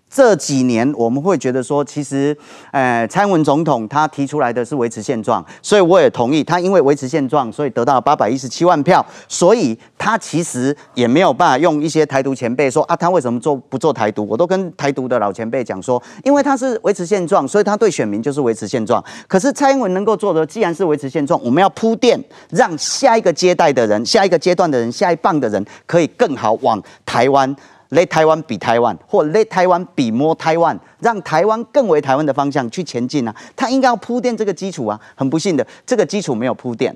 [0.09, 2.35] 这几年我们会觉得说，其实，
[2.71, 14.25] 呃，蔡英文总统他提出来的是维持现状，所以我也同意他，因为维持现状，所以得到了八百一十七万票，所以他其实也没有办法用一些台独前辈说啊，他为什么做不做台独？
[14.27, 19.03] 我都跟台独的老前辈讲说，因为他是维持现状，所以他对选民就是维持现状。
[19.27, 22.19] 可是蔡英文能够做的，既然是维持现状，我们要铺垫，
[22.49, 27.55] 让下一个阶段的人、下一个阶段的人、下一棒的人可以更好往台湾。
[27.89, 33.35] Let 台湾比台湾，或 Let 台湾比 more 台湾，让台湾更为台湾的方向去前进啊！
[33.55, 34.99] 他应该要铺垫这个基础啊！
[35.15, 36.95] 很不幸的，这个基础没有铺垫，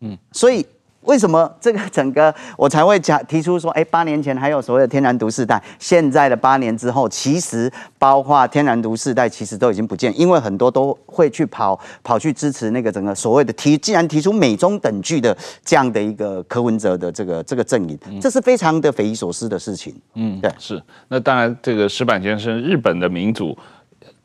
[0.00, 0.66] 嗯，所以。
[1.02, 19.94] 为什么这个整个我才会讲提出说，哎，八年前还有所谓的天然毒世代，现在的八年之后，其实包括天然毒世代，其实都已经不见，因为很多都会去跑跑去支持那个整个所谓的提，既然提出美中等距的这样的一个柯文哲的这个这个阵营，这是非常的匪夷所思的事情。
[20.14, 20.80] 嗯，对，是。
[21.08, 23.56] 那当然，这个石板先生，日本的民主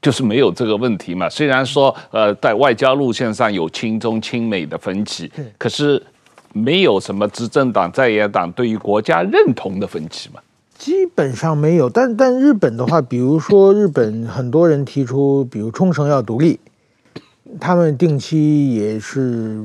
[0.01, 1.29] 就是没有这个问题嘛。
[1.29, 6.03] 虽然说，呃，在外交路线上有亲中亲美的分歧，可是。
[6.57, 10.39] 没有什么执政党在野党对于国家认同的分歧吗？
[10.77, 16.57] 基本上没有，但但日本的话，比如说日本很多人提出，比如冲绳要独立，
[17.59, 19.61] 他们定期也是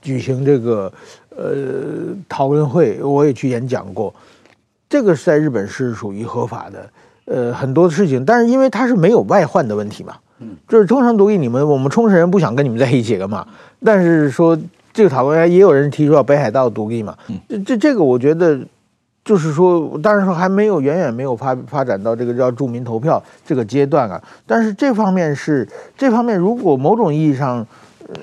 [0.00, 0.90] 举行这个
[1.36, 4.14] 呃讨论会，我也去演讲过，
[4.88, 6.90] 这个是在日本是属于合法的，
[7.26, 13.46] 呃很多事情，但是因为它是没有外患的问题嘛，嗯，就是冲绳独立，你们我们冲绳人不想跟你们在一起了嘛，
[13.84, 14.58] 但是说。
[14.92, 17.16] 这个讨论也有人提出要北海道独立嘛？
[17.48, 18.60] 这这这个我觉得
[19.24, 24.22] 就是说，当然说还没有远远没有发发展到这个叫住民投票这个阶段啊。
[24.46, 27.66] 但是这方面是这方面，如果某种意义上。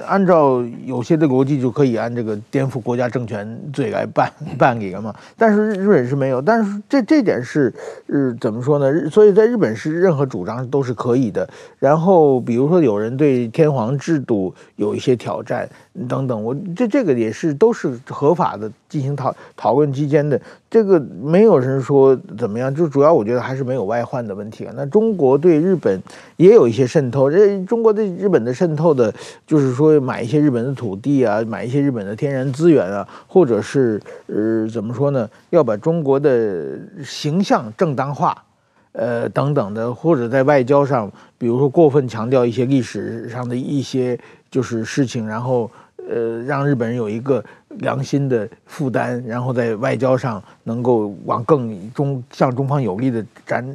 [0.05, 5.11] 按照有些的逻辑，就可以按这个颠覆国家政权罪来办 办理了嘛。
[5.35, 7.73] 但是日本是没有，但是这这点是
[8.07, 9.09] 是怎么说呢？
[9.09, 11.49] 所以在日本是任何主张都是可以的。
[11.79, 15.67] 然后比如说有人对天皇制度有一些挑战
[16.07, 20.39] 等等，我这这个也是都是合法的进行讨讨论期间的。
[20.69, 24.67] 这个没有人说怎么样，就主要我觉得还是没有外患的问题。
[24.75, 25.99] 那中国对日本
[26.37, 29.13] 也有一些渗透，这中国对日本的渗透的，
[29.47, 38.43] 就是说买一些日本的土地啊，买一些日本的天然资源啊，或者是呃怎么说呢，要把中国的形象正当化，
[38.91, 44.19] 呃等等的，或者在外交上，比如说过分强调一些历史上的一些
[44.51, 45.69] 就是事情，然后。
[46.09, 47.43] 呃，让日本人有一个
[47.77, 53.65] 良心的负担，然后在外交上能够往更中向中方有利的展。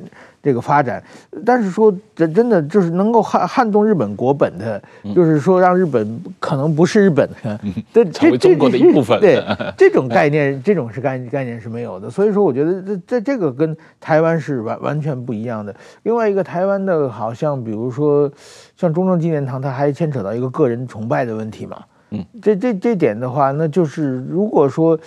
[0.45, 1.03] 这个发展，
[1.43, 4.79] 但是说这真的就是能够撼撼动日本国本的，
[5.15, 7.59] 就是说让日本可能不是日本 的，
[7.95, 9.19] 这成为中国的一部分。
[9.21, 9.43] 对
[9.75, 12.11] 这种概念，这种是概概念是没有的。
[12.11, 15.75] 所以说，我觉得这这这个跟台湾是完完全不一样的。
[16.03, 18.31] 另外一个台湾的，好像比如说
[18.77, 21.83] 像中正纪念堂，它还牵扯到一个个人崇拜的问题嘛。
[22.15, 24.99] 嗯，这这这点的话，那就是如果说。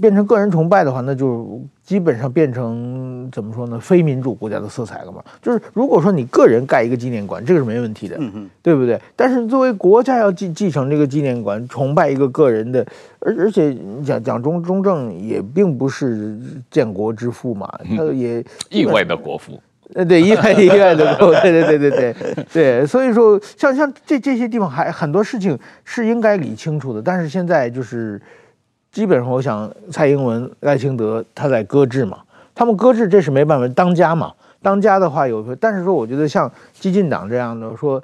[0.00, 3.80] 变成个人崇拜的话，那就基本上变成怎么说呢？
[3.80, 5.20] 非民主国家的色彩了嘛。
[5.42, 8.16] 就是如果说你个人盖一个纪念馆，这个是没问题的，
[8.62, 9.00] 对不对？
[9.16, 12.86] 但是作为国家要继继承这个纪念馆，崇拜一个个人的，
[13.18, 16.38] 而而且讲讲中中正也并不是
[16.70, 19.60] 建国之父嘛，他也意外的国父，
[19.94, 22.14] 呃，对，意外意外的对对对对对
[22.52, 22.86] 对。
[22.86, 28.20] 所以说，像像这这些地方还很多事情是应该理清楚的，但是现在就是。
[28.90, 32.18] 基本上，我想蔡英文、赖清德他在搁置嘛，
[32.54, 38.02] 他们搁置这是没办法，当家嘛，当家的话有，但是说我觉得像激进党这样的说，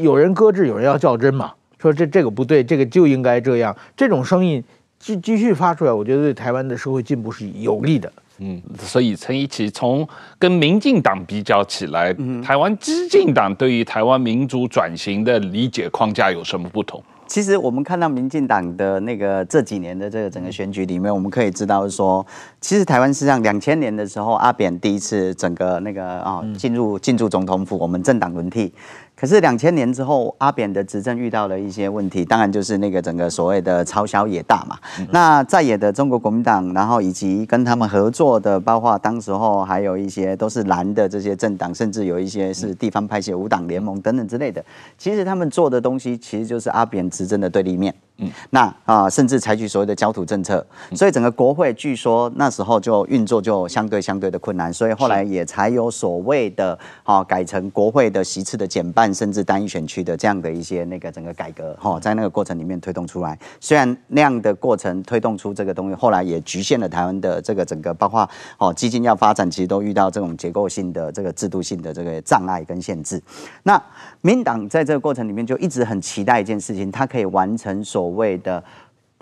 [0.00, 4.64] 有人搁置，有人要较真嘛，说这这个不对，这个就应该这样，这种声音
[4.98, 8.10] 继继续发出来，我觉得对台湾的社会进步是有利的。
[8.44, 10.06] 嗯，所以陈怡棋从
[10.38, 17.00] 跟民进党比较起来，台湾激进党对于台湾民主转型的理解框架有什么不同？
[17.28, 22.26] 其实我们看到民进党的那个这几年的这个整个选举里面，我们可以知道说，
[22.60, 28.74] 其实台湾实际上两千年的时候，阿扁第一次整个那个啊进入进驻总统府，我们政党轮替。
[29.22, 34.76] 可是两千年之后，阿扁的执政遇到了一些问题，当然就是那个整个所谓的超小也大嘛。
[35.12, 44.64] 那在野的中国国民党，然后以及跟他们合作的，包括当时候还有一些都是蓝的这些政党，甚至有一些是地方派系五党联盟等等之类的。
[44.98, 47.94] 其实他们做的东西，其实就是阿扁执政的对立面。
[48.18, 63.38] 嗯，那啊，甚至采取所谓的焦土政策，所以整个国会据说那时候就运作就相对相对的困难，所以后来也才有所谓的啊改成国会的席次的减半，甚至单一选区的这样的一些那个整个改革哈，在那个过程里面推动出来。
[63.60, 73.20] 虽然那样的过程推动出这个东西，后来也局限了台湾的这个整个包括哦基金要发展，其实都遇到这种结构性的这个制度性的这个障碍跟限制。
[73.62, 73.82] 那
[74.20, 78.62] 民党在这个过程里面就一直很期待一件事情，它可以完成所谓的。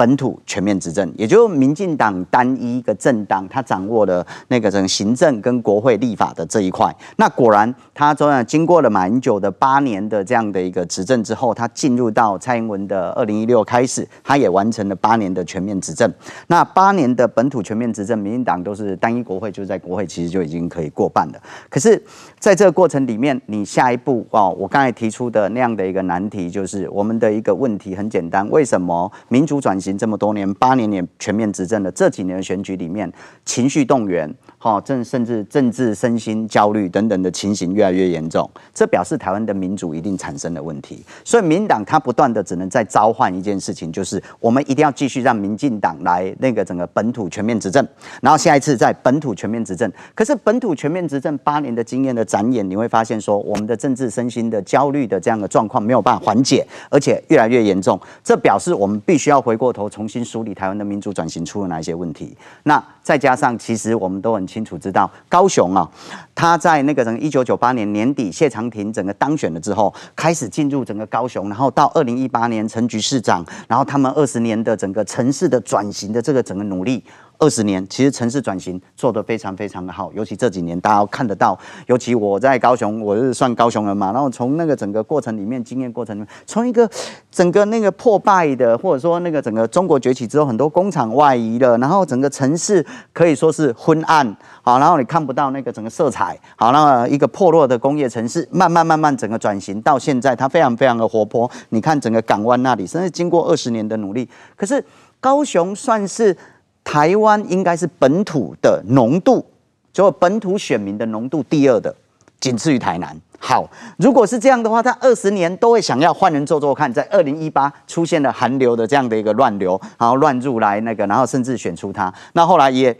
[0.01, 6.91] 本土全面执政，也就民进党单一一个政党，他掌握了那个整行政跟国会立法的这一块。
[7.17, 16.11] 那果然，他昨天经过了马英九的八年的这样的一个执政之后，他进入到蔡英文的二零一六开始，他也完成了八年的全面执政。
[16.47, 21.39] 那八年的本土全面执政，民进党都是单一国会，就在国会其实就已经可以过半了。
[21.69, 22.03] 可是，
[22.39, 29.90] 在这个过程里面，你下一步哦，我刚才提出的那样的一个难题，就是我们的一个问题很简单：为什么民主转型？
[29.97, 33.11] 这么多年，八年也全面执政的这几年的选举里面，
[33.45, 41.05] 情绪动员，哈，政甚至政治身心焦虑等等的情形越来越严重，这表示台湾的民主一定产生了问题。
[41.25, 47.87] 所以民党他不断的只能在召唤一件事情，就是我们一定要继续让民进党来那个整个本土全面执政，
[48.21, 49.91] 然后下一次在本土全面执政。
[50.15, 57.99] 可是本土全面执政八年的经验的展演，你会发现说，我们的政治身心的焦虑的这样的状况没有办法缓解，而且越来越严重。
[58.23, 59.80] 这表示我们必须要回过头。
[59.89, 62.37] 重新梳理台湾的民主转型出了哪一些问题？
[62.65, 65.89] 那再加上，其实我们都很清楚知道，高雄啊，
[66.35, 77.03] 他在那个整个一九九八年年底谢长廷整个当选了之后，开始进入整个高雄，然后到二零一八年陈菊市长，然后他们二十年的整个城市的转型的这个整个努力。
[77.43, 86.87] 二十年，其实城市转型做得非常非常的好，尤其这几年大家看得到，尤其我在高雄，我是算高雄人嘛，然后从那个整个过程里面，经验过程里面，从一个
[87.31, 104.85] 整个那个破败的，或者说那个整个中国崛起之后，很多工厂外移了，然后整个城市可以说是昏暗，好，然后你看不到那个整个色彩，好，那一个破落的工业城市，慢慢慢慢整个转型到现在，它非常非常的活泼，你看整个港湾那里，甚至经过二十年的努力，可是
[105.21, 106.37] 高雄算是。
[106.83, 109.45] 台湾应该是本土的浓度，
[109.93, 111.95] 就本土选民的浓度第二的，
[112.41, 113.17] 仅次于台南。
[113.39, 116.93] 好，如果是这样的话，他二十年都会想要换人做做看。
[116.93, 122.13] 在二零一八出现了韩流的这样的一个乱流，然后乱入来那个，然后甚至选出他。
[122.35, 122.95] 那后来也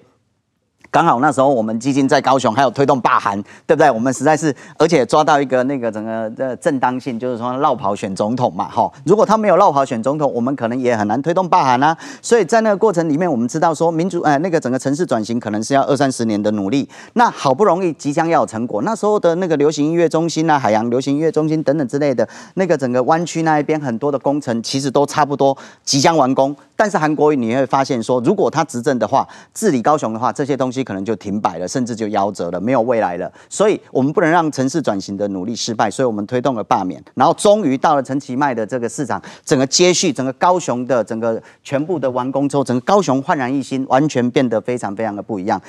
[0.91, 3.89] 刚好那时候我们基金在高雄，还有推动罢韩，对不对？
[3.89, 8.91] 我们实在是，而且抓到一个那个整个的正当性，就是说绕跑选总统嘛，哈。
[9.05, 11.97] 如果他没有绕跑选总统，我们可能也很难推动罢韩啊。
[12.21, 16.89] 所以在那个过程里面，我们知道说民主，呃，那个整个城市转型可能是要二三十年的努力。
[17.13, 26.57] 那好不容易即将要有成果，那时候的那个流行音乐中心啊，海洋流行音乐中心等等之类的，那个整个湾区那一边很多的工程其实都差不多即将完工。
[26.75, 33.31] 但是韩国瑜你会发现说，如果他执政的话，治理高雄的话，这些东西可能就停摆了，甚至就夭折了，没有未来了。
[33.49, 35.91] 所以，我们不能让城市转型的努力失败。
[35.91, 45.61] 所以我们推动了罢免，然后终于到了陈其迈的这个市场，整个接续，整个高雄的整个全部的完工之后，整个高雄焕然一新，完全变得非常非常的不一样。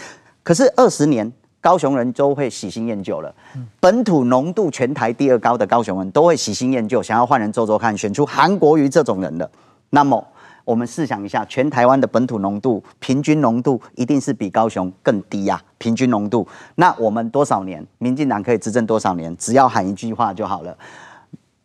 [0.43, 3.33] 可是二十年，高雄人都会喜新厌旧了。
[3.79, 9.49] 本土浓度全台第二高的高雄人都会喜新厌旧，想要换人做做看，选出韩国瑜这种人的。
[9.89, 10.25] 那么。
[10.65, 16.47] 我们试想一下，全台湾的本土浓度平均浓度一定是比高雄更低呀、啊，平均浓度。
[16.75, 19.35] 那我们多少年，民进党可以执政多少年？
[19.37, 20.75] 只要喊一句话就好了。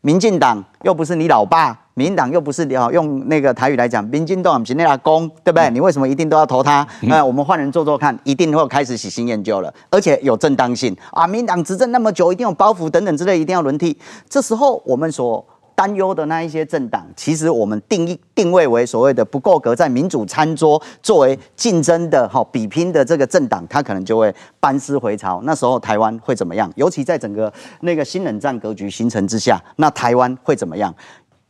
[0.02, 5.68] 民进党又不是你老爸，民进党又不是你要用那个台语来讲，民进党不是你阿公，对不对？
[5.70, 6.86] 你为什么一定都要投他？
[7.02, 11.26] 那我们换人做做看，一定会开始喜新厌旧了，而且有正当性啊。
[11.26, 13.98] 民进党执政那么久，一定有包袱等等之类，一定要轮替。
[14.28, 15.44] 这时候我们所
[15.76, 25.40] 担忧的那一些政党，其实我们定义定位为所谓的不够格在民主餐桌作为竞争的哈比拼的这个政党，他可能就会班师回朝。
[25.44, 26.72] 那时候台湾会怎么样？
[26.76, 27.52] 尤其在整个
[27.82, 30.92] 那个新冷战格局形成之下，那台湾会怎么样？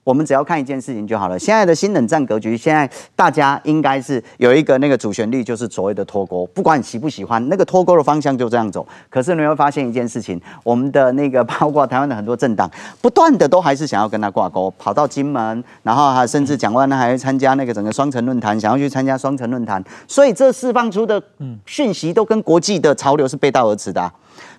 [0.07, 1.37] 我们只要看一件事情就好了。
[1.37, 6.47] 现在的新冷战格局，现在大家应该是有一个那个主旋律，就是所谓的脱钩。
[6.55, 8.87] 不管你喜不喜欢，那个脱钩的方向就这样走。
[9.11, 12.71] 可是你会发现一件事情，我们的那个包括台湾的很多政党，
[13.03, 19.83] 不断的都还是想要跟他挂钩，跑到金门，然后还甚至蒋万安还参加那个整个双城论坛，想要去参加双城论坛。
[20.07, 21.21] 所以这释放出的
[21.67, 24.09] 讯息都跟国际的潮流是背道而驰的。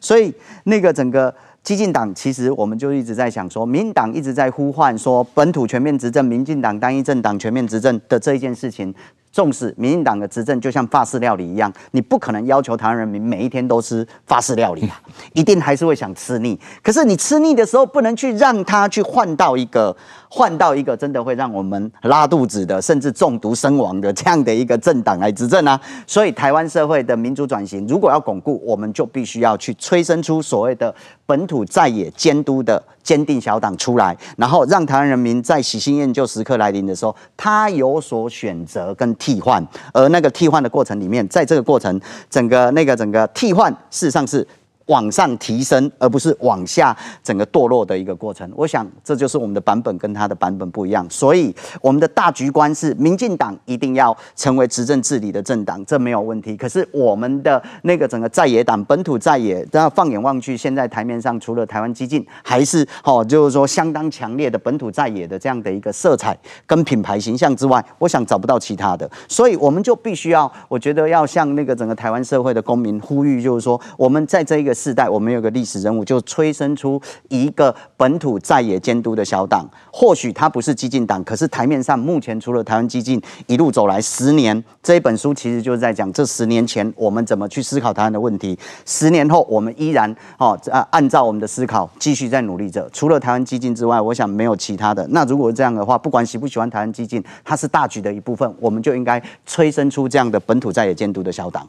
[0.01, 0.33] 所以
[0.65, 1.33] 那个整个。
[1.67, 8.95] 激进党其实我们就一直在想说，民党一直在呼唤说本土全面执政，民进党单一政党全面执政的这一件事情。
[9.31, 14.99] 纵使民进党的执政就像法式料理一样，你不可能要求台湾人民每一天都吃法式料理啊，
[15.33, 16.59] 一定还是会想吃腻。
[16.81, 19.95] 可是你吃腻的时候，不能去让他去换到一个
[20.29, 25.79] 换到一个真的会让我们拉肚子的，甚至中毒身亡的这样的一个政党来执政啊。
[26.05, 30.93] 所以台湾社会的民主转型，如果要巩固，我们就必须要去催生出所谓的
[31.25, 32.81] 本土在野监督的。
[33.07, 39.61] 坚定小党出来，然后让台湾人民在喜新厌旧时刻来临的时候，他有所选择跟替换，
[39.91, 41.99] 而那个替换的过程里面，在这个过程，
[42.29, 44.47] 整个那个整个替换，事实上是。
[44.87, 48.49] 往上提升，而不是往下整个堕落的一个过程。
[48.55, 51.05] 我想这就是我们的版本跟他的版本不一样。
[51.09, 56.55] 所以我们的大局观是，民进党一定要成为执政治理的政党，这没有问题。
[56.55, 69.09] 可是我们的那个整个在野党、本土在野，然后放眼望去，现在台面上除了台湾激进，还是哦，就是说相当强烈的本土在野的这样的一个色彩跟品牌形象之外，我想找不到其他的。
[69.27, 74.76] 所以我们就必须要，我觉得要向那个整个台湾社会的公民呼吁，就是说我们在这一个。
[74.77, 79.67] 世代，我们有个历史人物，就催生出一个本土在野监督的小党。
[79.91, 88.57] 或许他不是激进党，可是台面上目前除了台湾激进一路走来十年，这一本书其实就是在讲这十年前我们怎么去思考台湾的问题。
[88.85, 92.87] 十年后，我们依然哦啊按照我们的思考继续在努力着。
[92.93, 95.05] 除了台湾激进之外，我想没有其他的。
[95.09, 101.67] 那如果这样的话，不管喜不喜欢台湾激进，它是大局的一部分，我们就应该催生出这样的本土在野监督的小党。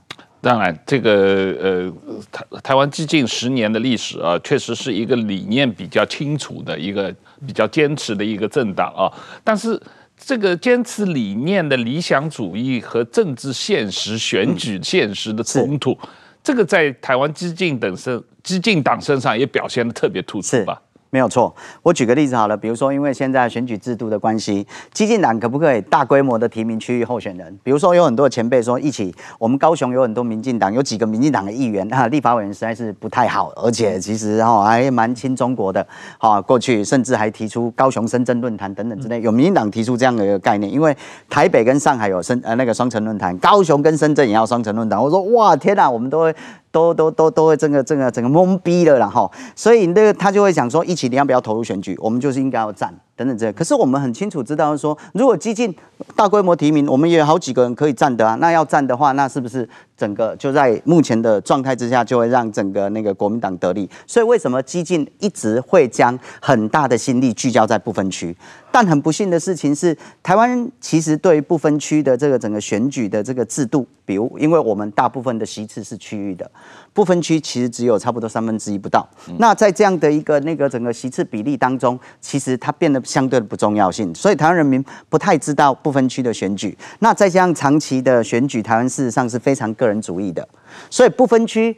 [0.48, 1.92] 当然，这个呃，
[2.32, 7.14] 台台湾激进十年的历史啊，确实是一个理念比较清楚的一个
[7.46, 9.12] 比较坚持的一个政党啊。
[9.44, 9.78] 但是，
[10.16, 16.08] 这个坚持理念的理想主义和政治现实、选举现实的冲突，嗯、
[16.42, 20.80] 这个在台湾激进等身激进党身上也表现的特别突出吧。
[21.10, 27.58] 没有错，我举个例子好了，比如说，因为现在选举制度的关系，激进党可不可以大规模的提名区域候选人？
[27.62, 35.86] 比如说，有很多的前辈说，一起，我们高雄有很多民进党，有几个民进党的议员啊，立法委员实在是不太好，而且其实哈还蛮亲中国的，
[36.18, 40.94] 哈，过去甚至还提出高雄深圳论坛等等之类，有民进党提出这样的一个概念，因为
[41.30, 46.34] 台北跟上海有深呃那个双城论坛，高雄跟深圳也要双城论坛，我说哇天哪，我们都会。
[46.78, 51.96] 都都都都会整个整个整个懵逼了，然后，所以那个他就会想说，一起你要不要投入选举？
[52.00, 52.94] 我们就是应该要战。
[53.18, 53.52] 等等这些。
[53.52, 55.74] 可是我们很清楚知道说，如果激进
[56.14, 58.36] 大规模提名，我们也有好几个人可以站的啊。
[58.36, 63.90] 那要站的话，那是不是整个就在目前的状态之下，就会让整个那个国民党得利？
[64.06, 68.36] 所以为什么激进一直会将很大的心力聚焦在不分区？
[68.70, 76.48] 但很不幸的事情是，台湾其实对于不分区的这个整个选举的这个制度，比如因为我们大部分的席次是区域的，
[76.92, 79.08] 不分区其实只有差不多三分之一不到。
[79.38, 86.76] 那在这样的一个那个整个席次比例当中，其实它变得相对的不重要性，所以台湾人民不太知道不分区的选举。
[86.98, 90.46] 那再加上长期的选举，台湾事实上是非常个人主义的，
[90.90, 91.74] 所以不分区。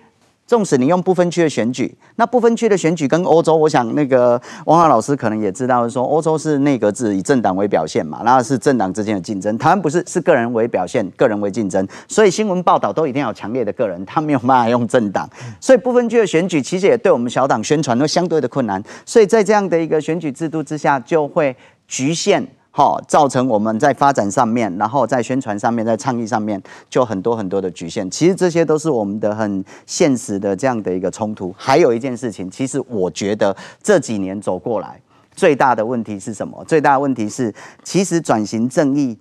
[0.51, 9.57] 纵使你用不分区的选举，那不分区的选举跟欧洲，我想那个汪浩老师可能也知道，说欧洲是内阁制，以政党为表现嘛，然后是政党之间的竞争。
[9.59, 15.31] 台湾不是，是个人为表现，个人为竞争，所以新闻报道都一定要有强烈的个人，他没有办法用政党。
[15.63, 18.83] 所以不分区的选举其实也对我们小党宣传都相对的困难。
[19.07, 22.45] 所以在这样的一个选举制度之下，就会局限。
[22.73, 28.09] 好，造成我们在发展上面，然后在宣传上面，在倡议上面，就很多很多的局限。
[28.09, 31.53] 其实这些都是我们的很现实的这样的一个冲突。
[31.59, 35.01] 还有一件事情，其实我觉得这几年走过来，
[35.35, 36.65] 最大的问题是什么？
[36.65, 37.53] 最大的问题是，
[37.83, 39.19] 其实转型正义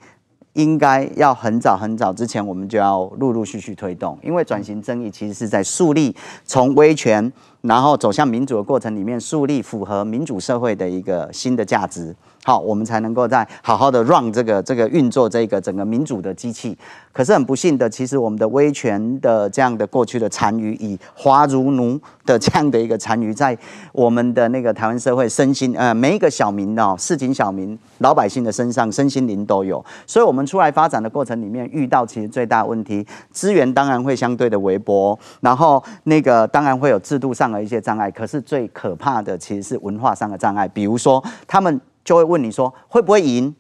[0.54, 12.16] 应该要很早很早之前，我们就要陆陆续续推动，因为转型正义其实是在树立从威权，然后走向民主的过程里面，树立符合民主社会的一个新的价值。
[12.50, 16.76] 好，我们才能够再好好的让这个这个运作这个整个民主的机器。
[17.14, 23.56] 可是很不幸的，其实我们的威权的这样的过去的残余，以华如奴的这样的一个残余，在
[23.92, 29.86] 我们的那个台湾社会身心呃每一个小民哦，市井小民老百姓的身上身心灵都有。
[30.08, 38.10] 所以，我们出来发展的过程里面，遇到其实最大问题，资源当然会相对的微薄，然后那个当然会有制度上的一些障碍。
[38.10, 41.80] 可是最可怕的其实是文化上的障碍，比如说他们。
[42.10, 43.56] 就会问你说会不会赢？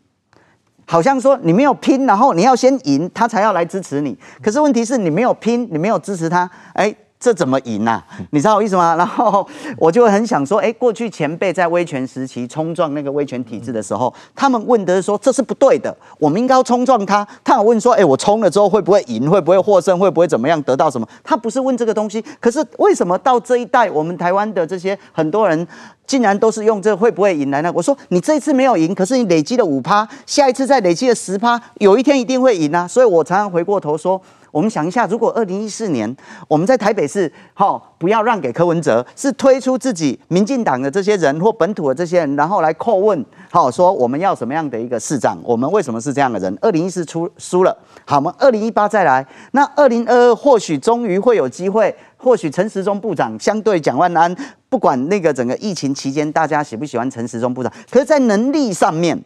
[0.87, 4.17] 好像说你没有拼，然后你要先赢，他才要来支持你。
[4.41, 6.95] 可是问题是你没有拼，你没有支持他，哎。
[7.19, 8.01] 这怎么赢啊？
[8.29, 8.95] 你知道我意思吗？
[8.97, 9.45] 然后
[9.77, 17.27] 我就很想说，哎，过去前辈在威权时期冲撞那个威权体制的时候，他们问的是说这是不对的，我们应该要冲撞他。
[17.43, 19.29] 他有问说，哎，我冲了之后会不会赢？
[19.29, 19.99] 会不会获胜？
[19.99, 20.61] 会不会怎么样？
[20.63, 21.05] 得到什么？
[21.21, 22.23] 他不是问这个东西。
[22.39, 25.67] 可是为什么到这一代，我们台湾的这些很多人
[26.07, 27.69] 竟然都是用这会不会赢来呢？
[27.75, 32.87] 我说你这一次没有赢，可是你累积了五趴，下一次再累积了十趴，有一天一定会赢啊！
[32.87, 34.21] 所以我常常回过头说。
[34.51, 36.15] 我们想一下，如果二零一四年
[36.47, 45.37] 我们在台北市，好，不要让给柯文哲，是推出自己民进党的这些人或本土的这些人，然后来叩问，好，说我们要什么样的一个市长？
[45.43, 46.57] 我们为什么是这样的人？
[46.61, 54.35] 二零一四出输了，好，我们二零一八再来，那二零二二或许终于会有机会，或许陈时中部长相对蒋万安，
[54.67, 59.21] 不管那个整个疫情期间大家喜不喜欢陈时中部长，可是，在能力上面。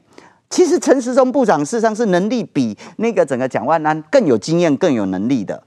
[0.53, 5.59] 其实陈时中部长事实上是能力比那个整个蒋万安更有经验、更有能力的。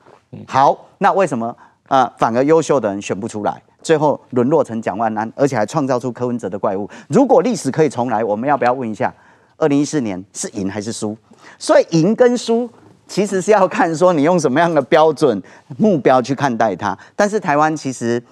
[0.46, 1.48] 好，那为什么
[1.88, 6.88] 啊、呃、反而优秀的人选不出来，最后沦落成蒋万安，而且还创造出柯文哲的怪物？
[7.08, 9.12] 如果历史可以重来，我们要不要问一下，
[9.56, 11.16] 二零一四年是赢还是输？
[11.58, 12.70] 所以赢跟输
[13.08, 15.42] 其实是要看说你用什么样的标准、
[15.76, 16.96] 目标去看待它。
[17.16, 18.22] 但是台湾其实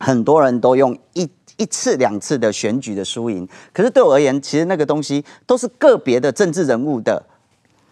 [0.00, 1.30] 很多人都用一。
[1.56, 7.22] 一次两次的选举的输赢，可是对我而言，其实那个东西都是个别的政治人物的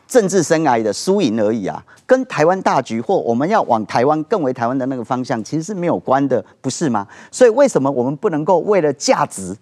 [0.07, 7.07] 政治生涯的输赢而已啊，跟台湾大局或我们要往台湾更为台湾的那个方向，其实是没有关的，不是吗？
[7.31, 9.57] 所以为什么我们不能够为了价值？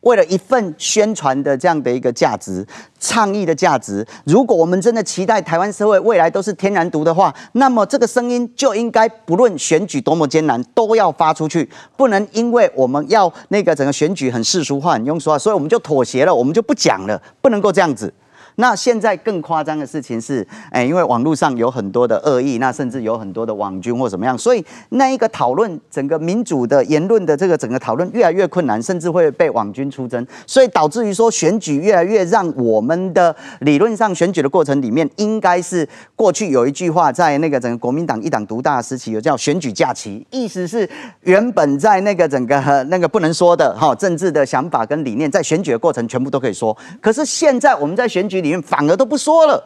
[0.00, 2.66] 为了一份宣传的这样的一个价值、
[2.98, 18.12] 倡议的价值，如果我们真的期待台湾社会未来都是天然毒的话，那么这个声音就应该不论选举多么艰难，都要发出去，不能因为我们要那个整个选举很世俗化、很庸俗化，所以我们就妥协了，我们就不讲了，不能够这样子。
[18.60, 40.86] 那现在更夸张的事情是，哎，因为网络上有很多的恶意，那甚至有很多的网军或怎么样，所以那一个讨论整个民主的言论的这个整个讨论越来越困难，甚至会被网军出征，所以导致于说选举越来越让我们的理论上选举的过程里面，应该是过去有一句话，在那个整个国民党一党独大的时期，有叫选举假期，意思是
[41.22, 48.49] 原本在那个整个 那个不能说的哈政治的想法跟理念，在选举的过程全部都可以说，可是现在我们在选举里。
[48.62, 49.62] 反而都不说了，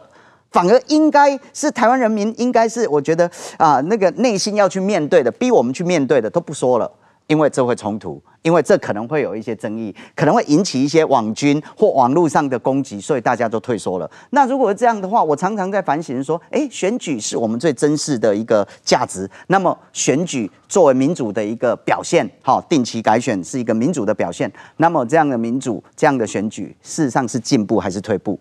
[0.51, 6.91] 反而应该是台湾人民，应该是我觉得啊，那个内心要去面对的，逼我们去面对的都不说了。
[7.27, 14.07] 因为这会冲突，因为这可能会有一些争议，可能会引起一些网军或网络上的攻击，所以大家都退缩了。
[14.29, 19.27] 那如果这样的话，我常常在反省说，诶，选举是我们最珍视的一个价值。
[19.47, 24.51] 那么选举作为民主的一个表现，好，定期改选是一个民主的表现。
[24.77, 28.39] 那么这样的民主，这样的选举，事实上是进步还是退步？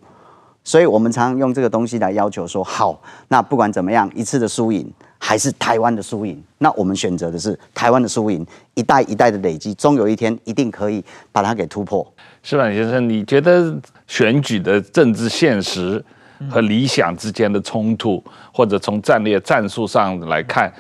[0.65, 4.91] 所以我们常用这个东西来要求说，好，那不管怎么样，一次的输赢。
[5.17, 11.03] 还是台湾的输赢，那我们选择的是台湾的输赢，一代一代的累积，终有一天一定可以
[11.33, 12.07] 把它给突破。
[12.43, 13.75] 矢板先生，你觉得
[14.07, 16.05] 选举的政治现实
[16.51, 20.71] 和理想之间的冲突，或者从战略战术上来看，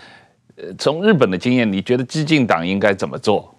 [0.56, 3.53] 呃，从日本的经验，你觉得激进党应该怎么做？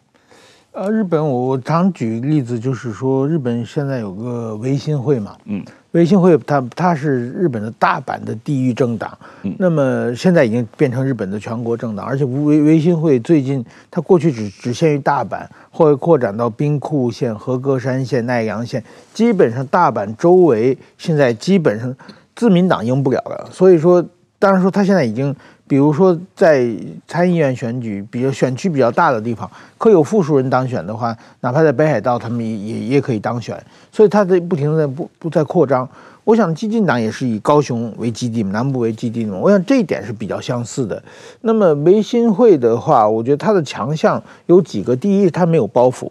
[0.76, 5.64] 呃，日本我常举例子，就是说日本现在有个维新会嘛，嗯。
[5.92, 9.18] 维新会，它它是日本的大阪的地域政党，
[9.58, 21.96] 那么现在已经变成日本的全国政党，而且维维新会最近，它过去只只限于大阪，或扩展到兵库县、和歌山县、奈良县，基本上大阪周围现在基本上
[22.36, 24.06] 自民党赢不了了，所以说，
[24.38, 25.34] 当然说他现在已经。
[25.68, 26.70] 比如说，在
[27.08, 29.50] 参议院选举，比如选区比较大的地方，
[29.80, 33.60] 可有复数人当选的话，哪怕在北海道，他们也也也可以当选。
[33.92, 35.88] 所以，他在不停的在不不在扩张。
[36.24, 39.38] 我想，激进党也是以高雄为基地，南部为基地嘛。
[39.38, 41.02] 我想这一点是比较相似的。
[41.42, 46.10] 那么维新会的话，我觉得它的强项有几个：第一，它没有包袱。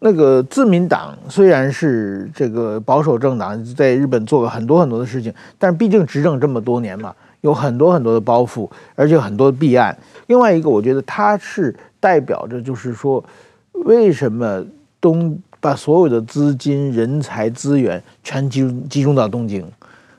[0.00, 7.14] 那个自民党虽然是这个保守政党，在日本做了很多很多的事情，但是毕竟执政这么多年嘛。
[7.40, 9.96] 有很多很多的包袱，而且很多的弊案。
[10.26, 13.24] 另外一个，我觉得它是代表着，就是说，
[13.72, 14.64] 为什么
[15.00, 19.66] 东把所有的资金、人才、资源全集中集中到东京？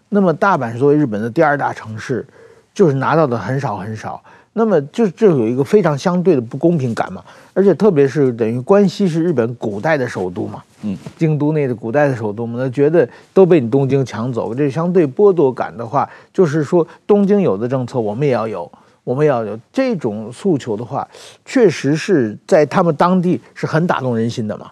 [0.10, 2.26] 那么大阪是作为日本的第二大城市，
[2.74, 4.22] 就是拿到的很少很少。
[4.54, 7.24] 那么就这有一个非常相对的不公平感嘛。
[7.54, 10.64] 而且特别是等于关西是日本古代的首都嘛。
[10.84, 18.72] 嗯，京都内的古代的首都嘛，那觉得都被你东京抢走，这相对剥夺感的话，就是说东京有的政策我们也要有，
[19.04, 21.08] 我们要有这种诉求的话，
[21.46, 24.72] 确实是在他们当地是很打动人心的嘛。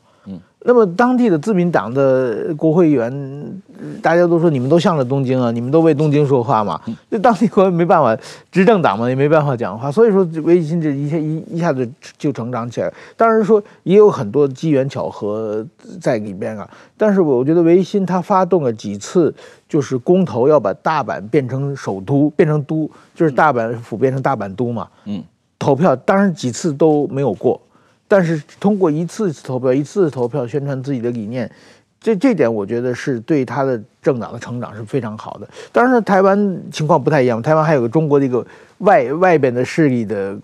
[0.66, 3.62] 那么当地的自民党的国会议员，
[4.02, 6.80] 大家都说你们都向着东京啊，你们都为东京说话嘛。
[7.08, 8.14] 那当地国没办法，
[8.52, 12.94] 执政党嘛也没办法讲话，所以说维新这一下一一下子就成长起来。
[13.16, 15.66] 当然说也有很多机缘巧合
[16.02, 16.70] 在里边啊。
[16.98, 19.34] 但是我觉得维新他发动了几次，
[19.70, 24.86] 就是公投要把大阪变成首都，变成都，就是大阪府变成大阪都嘛。
[25.06, 25.24] 嗯，
[25.58, 27.62] 投票当然几次都没有过。
[28.10, 31.50] 但是通过一次次投票，一次投票宣传自己的理念，
[32.02, 35.48] 这这点我觉得是对他的政党的成长是非常好的。
[35.72, 38.46] 当然，台湾情况不太一样，台湾还有个中国的一个
[38.80, 40.36] 外外边的势力的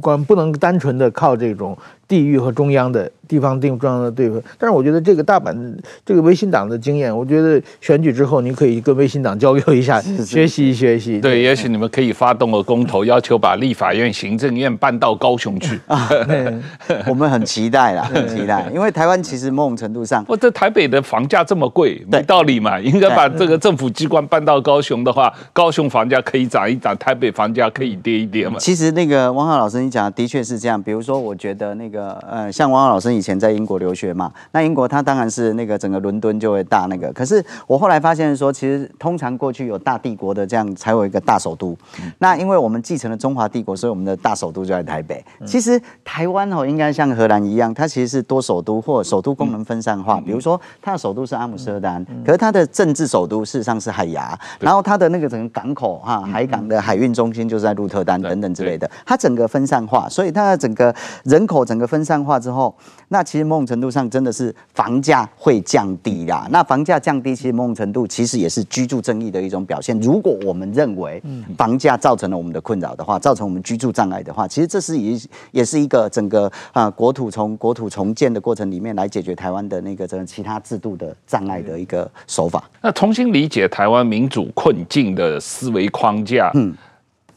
[0.00, 1.76] 关，不能单纯的靠这种。
[2.06, 5.56] 地域和中央的地方定中央的对付，但是我觉得这个大阪
[6.04, 11.20] 这个维新党的经验，我觉得选举之后你可以跟维新党交流一下， 学习学习。
[11.20, 15.80] 对，也许你们可以发动个公投，要求把立法院、行政院搬到高雄去。
[15.88, 16.08] 啊，
[17.08, 28.58] 我们很期待啦，很期待，因为台湾其实某种程度上，我这台北的房价这么贵，没道理嘛，应该把这个政府机关搬到高雄的话，高雄房价可以涨一涨，台北房价可以跌一跌嘛。
[28.58, 31.93] 其实那个汪浩老师你讲的的确是这样，比如说我觉得那个。
[32.02, 37.12] 呃，像汪老师以前在英国留学嘛，那英国他当然是那个整个伦敦就会大那个。
[37.12, 41.76] 可是我后来发现说，其实通常过去有大帝国的这样才有一个大首都。
[42.18, 45.24] 那因为我们继承了中华帝国，所以我们的大首都就在台北。
[45.46, 50.20] 其实台湾哦，应该像荷兰一样，它其实是多首都或首都功能分散化。
[50.20, 54.38] 比如说，它的首都是阿姆斯特丹，可是它的政治首都事实上是海牙。
[54.60, 58.90] 然后它的那个整个港口哈，海港的海运中心就是在鹿特丹等等之类的。
[59.04, 62.74] 它整个分散化，所以它的整个人口整个分散化之后，
[63.08, 66.46] 那其实某种程度上真的是房价会降低啦。
[66.50, 69.98] 那房价降低，其实某种程度其实也是居住正义的一种表现。
[70.00, 71.22] 如果我们认为
[71.56, 75.18] 房价造成了我们的困扰的话，造成我们居住障碍的话，其实这是也
[75.52, 82.62] 也是一个整个啊国土从国土重建的过程里面来解决台湾的那个这个其他制度的障碍的一个手法。
[82.82, 86.74] 那重新理解台湾民主困境的思维框架，嗯，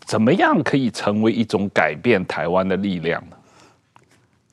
[0.06, 3.37] 怎么样可以成为一种改变台湾的力量呢？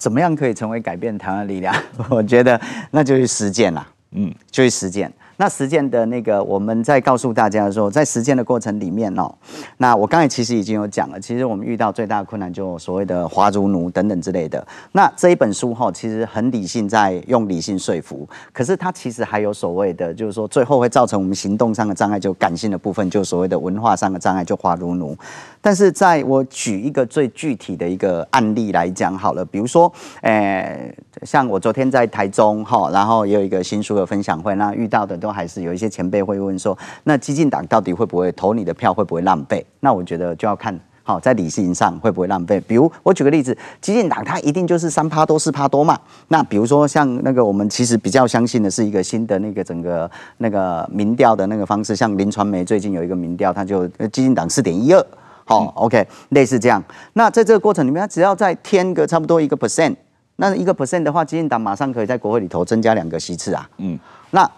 [0.04, 1.74] 怎么样可以成为改变台湾力量？
[2.10, 5.10] 我觉得那就是实践了，嗯，就是实践。
[5.36, 9.34] 那实践的那个，我们在告诉大家的时候，在实践的过程里面哦，
[9.78, 14.64] 那我刚才其实已经有讲了，其实我们遇到最大的困难就所谓的华如奴等等之类的。
[14.92, 25.18] 那这一本书哈，其实很理性，在用理性说服，可是它其实还有所谓的，就是说最后会造成我们行动上的障碍，就感性的部分，就所谓的文化上的障碍，就华如奴。
[25.60, 35.18] 但是在我举一个最具体的一个案例来讲好了，比如说，诶，像我昨天在台中哈，然后也有一个新书的分享会，那遇到的。
[35.24, 39.64] 都还是有一些前辈会问说，那激进党到底会不会投你的票会不会浪费？
[39.80, 42.60] 那我觉得就要看好在理性上会不会浪费。
[42.60, 45.98] 比如我举个例子，激进党它一定就是三趴多四趴多嘛。
[46.28, 55.06] 那比如说像那个我们其实比较相信的是一个新的那个整个那个民调的那个方式，像林传媒最近有一个民调，它就激进党四点一二，
[55.46, 56.82] 好，OK，类似这样。
[57.14, 59.96] 那在这个过程里面，它只要再添个差不多一个 percent，
[60.36, 63.68] 那一个 percent 的话，激进党马上可以在国会里头增加两个席次啊。
[63.78, 63.98] 嗯，
[64.30, 64.50] 那。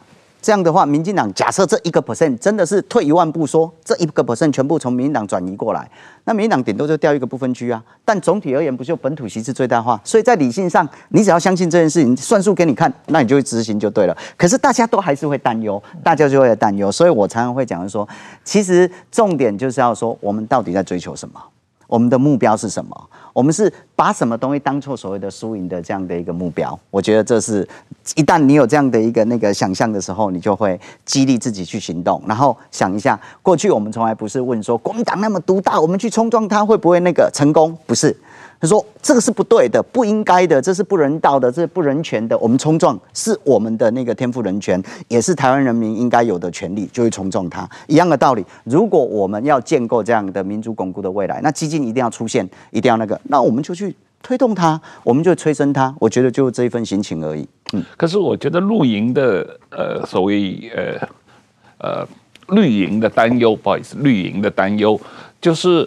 [0.47, 5.91] 这样的话，民进党假设这一个 percent 真的是退一万步说，这一个 percent 全部从民进党转移过来，
[6.23, 7.83] 那民进党顶多就掉一个不分区啊。
[8.05, 10.01] 但总体而言，不就本土席次最大化？
[10.05, 14.17] 所以在理性上，你只要相信这件事情，算数给你看，那你就会执行就对了。
[14.37, 16.93] 可是大家都还是会担忧，大家就会担忧。
[16.93, 18.09] 所以我常常会讲说，
[18.45, 21.43] 其实重点就是要说，我们到底在追求什么？
[21.87, 23.11] 我们的目标是什么？
[23.33, 26.79] 我们是把什么东西当做所谓的输赢的这样的一个目标？
[26.91, 27.69] 我觉得这是
[28.15, 32.23] 一旦你有这样的一个那个想象的时候，你就会激励自己去行动。
[32.27, 37.77] 然后想一下，过去我们从来不是问说国民党那么独大，我们去冲撞它会不会那个成功？
[37.87, 38.17] 不是。
[38.59, 42.37] 他说：“这个是不对的，不应该的，这是不人道的，这是不人权的。
[42.39, 47.69] 我们冲撞是我们的那个天赋人权，也是台湾人民应该有的权利，就会冲撞它。
[47.87, 55.95] 一样的道理，如果我们要建构这样的民主巩固的未来，那基金一定要出现，一定要那个，那我们就去推动它，我们就催生它。
[56.01, 57.47] 我觉得就这一份心情而已。
[57.75, 61.09] 嗯，可是我觉得绿营的呃所谓呃
[61.79, 62.09] 呃
[62.49, 64.99] 绿营的担忧，不好意思，绿营的担忧
[65.43, 65.87] 就是。”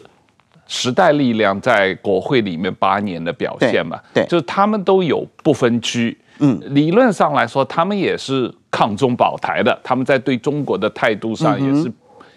[0.71, 4.27] 时代力量在国会里面八年的表现嘛，对，对。
[4.27, 11.93] 就是他们都有不分区，嗯，理论上来说，他们也是抗中保台的，他们在对中国的态度上也是，嗯、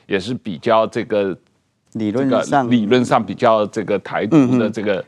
[0.06, 1.36] 也是比较这个
[1.92, 2.70] 理论上。
[2.70, 5.04] 理论上比较这个台独的这个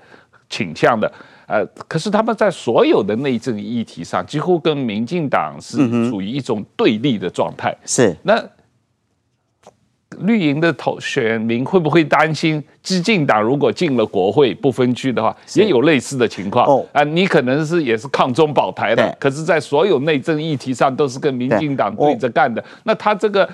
[0.50, 1.10] 倾向的，
[1.46, 5.78] 嗯，呃，可是他们在所有的内政议题上，几乎跟民进党是
[6.10, 8.14] 处于一种对立的状态，是。
[8.22, 8.38] 那。
[10.20, 16.66] 绿营的投选民会不会担心，激进党如果进了国会不分区的话，也有类似的情况？
[16.66, 23.48] 哦，啊，你可能是也是抗中保台的，可是，在所有内政议题上都是跟民进党对着干的，那他这个。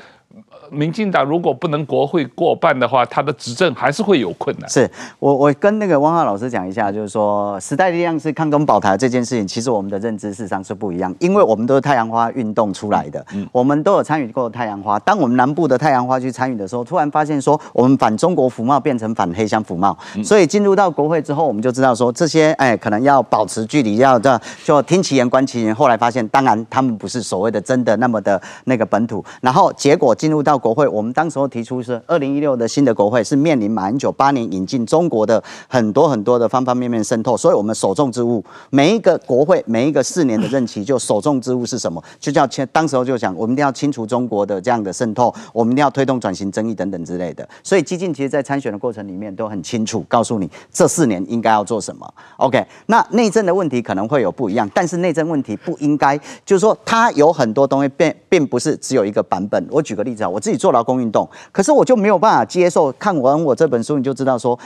[0.71, 4.69] 民进党如果不能国会过半的话，他的执政还是会有困难。
[4.71, 14.99] 是我我跟那个汪浩老师讲一下，就是说时代力量是抗中保台这件事情，其实我们的认知事实上是不一样，因为我们都是太阳花运动出来的，嗯，我们都有参与过太阳花。
[15.01, 25.75] 当我们南部的太阳花去参与的时候，突然发现说我们反中国服贸变成反黑箱服贸，所以进入到国会之后，我们就知道说这些哎可能要保持距离，要这就听其言观其言。
[25.75, 30.60] 后来发现，当然他们不是所谓的真的那么的那个本土，然后结果进入到。
[30.61, 42.03] 国会，我们当时候提出是二零一六的新的国会是面临马英九八年引进中国的很多很多的方方面面渗透，所以我们首重之务，每一个国会每一个四年的任期就首重之务是什么？
[42.19, 47.49] 就叫清，当时候就讲我们一定要清除中国的这样的渗透，我们一定要推动转型正义等等之类的。
[47.63, 52.13] 所以基进其实在参选的过程里面都很清楚告诉你这四年应该要做什么。
[52.37, 59.65] OK，那内政的问题可能会有不一样，但是内政问题不应该就是说它有很多东西并并不是只有一个版本。
[59.71, 60.41] 我举个例子啊，我。
[60.41, 62.91] 自自己做劳工运动，可是我就没有办法接受。
[62.99, 64.59] 看完我这本书，你就知道说，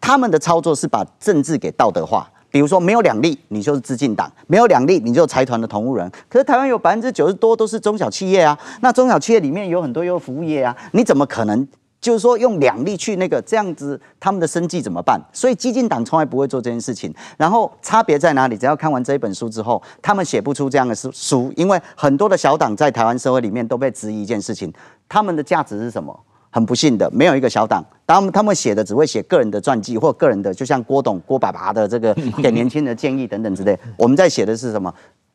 [0.00, 2.28] 他们的操作是把政治给道德化。
[2.50, 6.10] 比如说，没有两例，你就是资进党；没有两例，你就财团的同路人。
[6.28, 11.68] 可是台湾有百分之九十多都是中小企业啊，那中小企业里面有很多又服务业啊，你怎么可能？
[12.00, 15.18] 就是说用两例去那个这样子，他们的生计怎么办？
[15.32, 17.10] 所以激进党从来不会做这件事情。
[17.38, 18.58] 然后差别在哪里？
[18.58, 24.70] 只要看完这一本书之后，他们写不出这样的书书，因为很多的小党在台湾社会里面都被质疑一件事情：
[25.08, 26.18] 他们的价值是什么？
[26.50, 33.76] 很不幸的，没有一个小党，他们他们写的只会写个人的传记或个人的，就像郭董郭爸爸的这个 给年轻人建议等等之类。
[33.96, 34.94] 我们在写的是什么？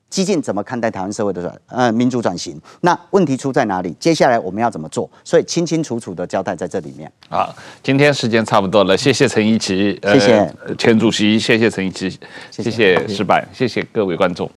[0.09, 2.59] 激进怎么看待台湾社会的转呃民主转型？
[2.81, 3.95] 那问题出在哪里？
[3.99, 5.07] 接下来我们要怎么做？
[5.23, 7.11] 所以清清楚楚的交代在这里面。
[7.29, 7.53] 好，
[7.83, 12.17] 今天时间差不多了，谢谢陈怡棋，谢谢、呃、前主席，谢谢陈怡棋，
[12.49, 14.49] 谢谢石板，谢谢各位观众。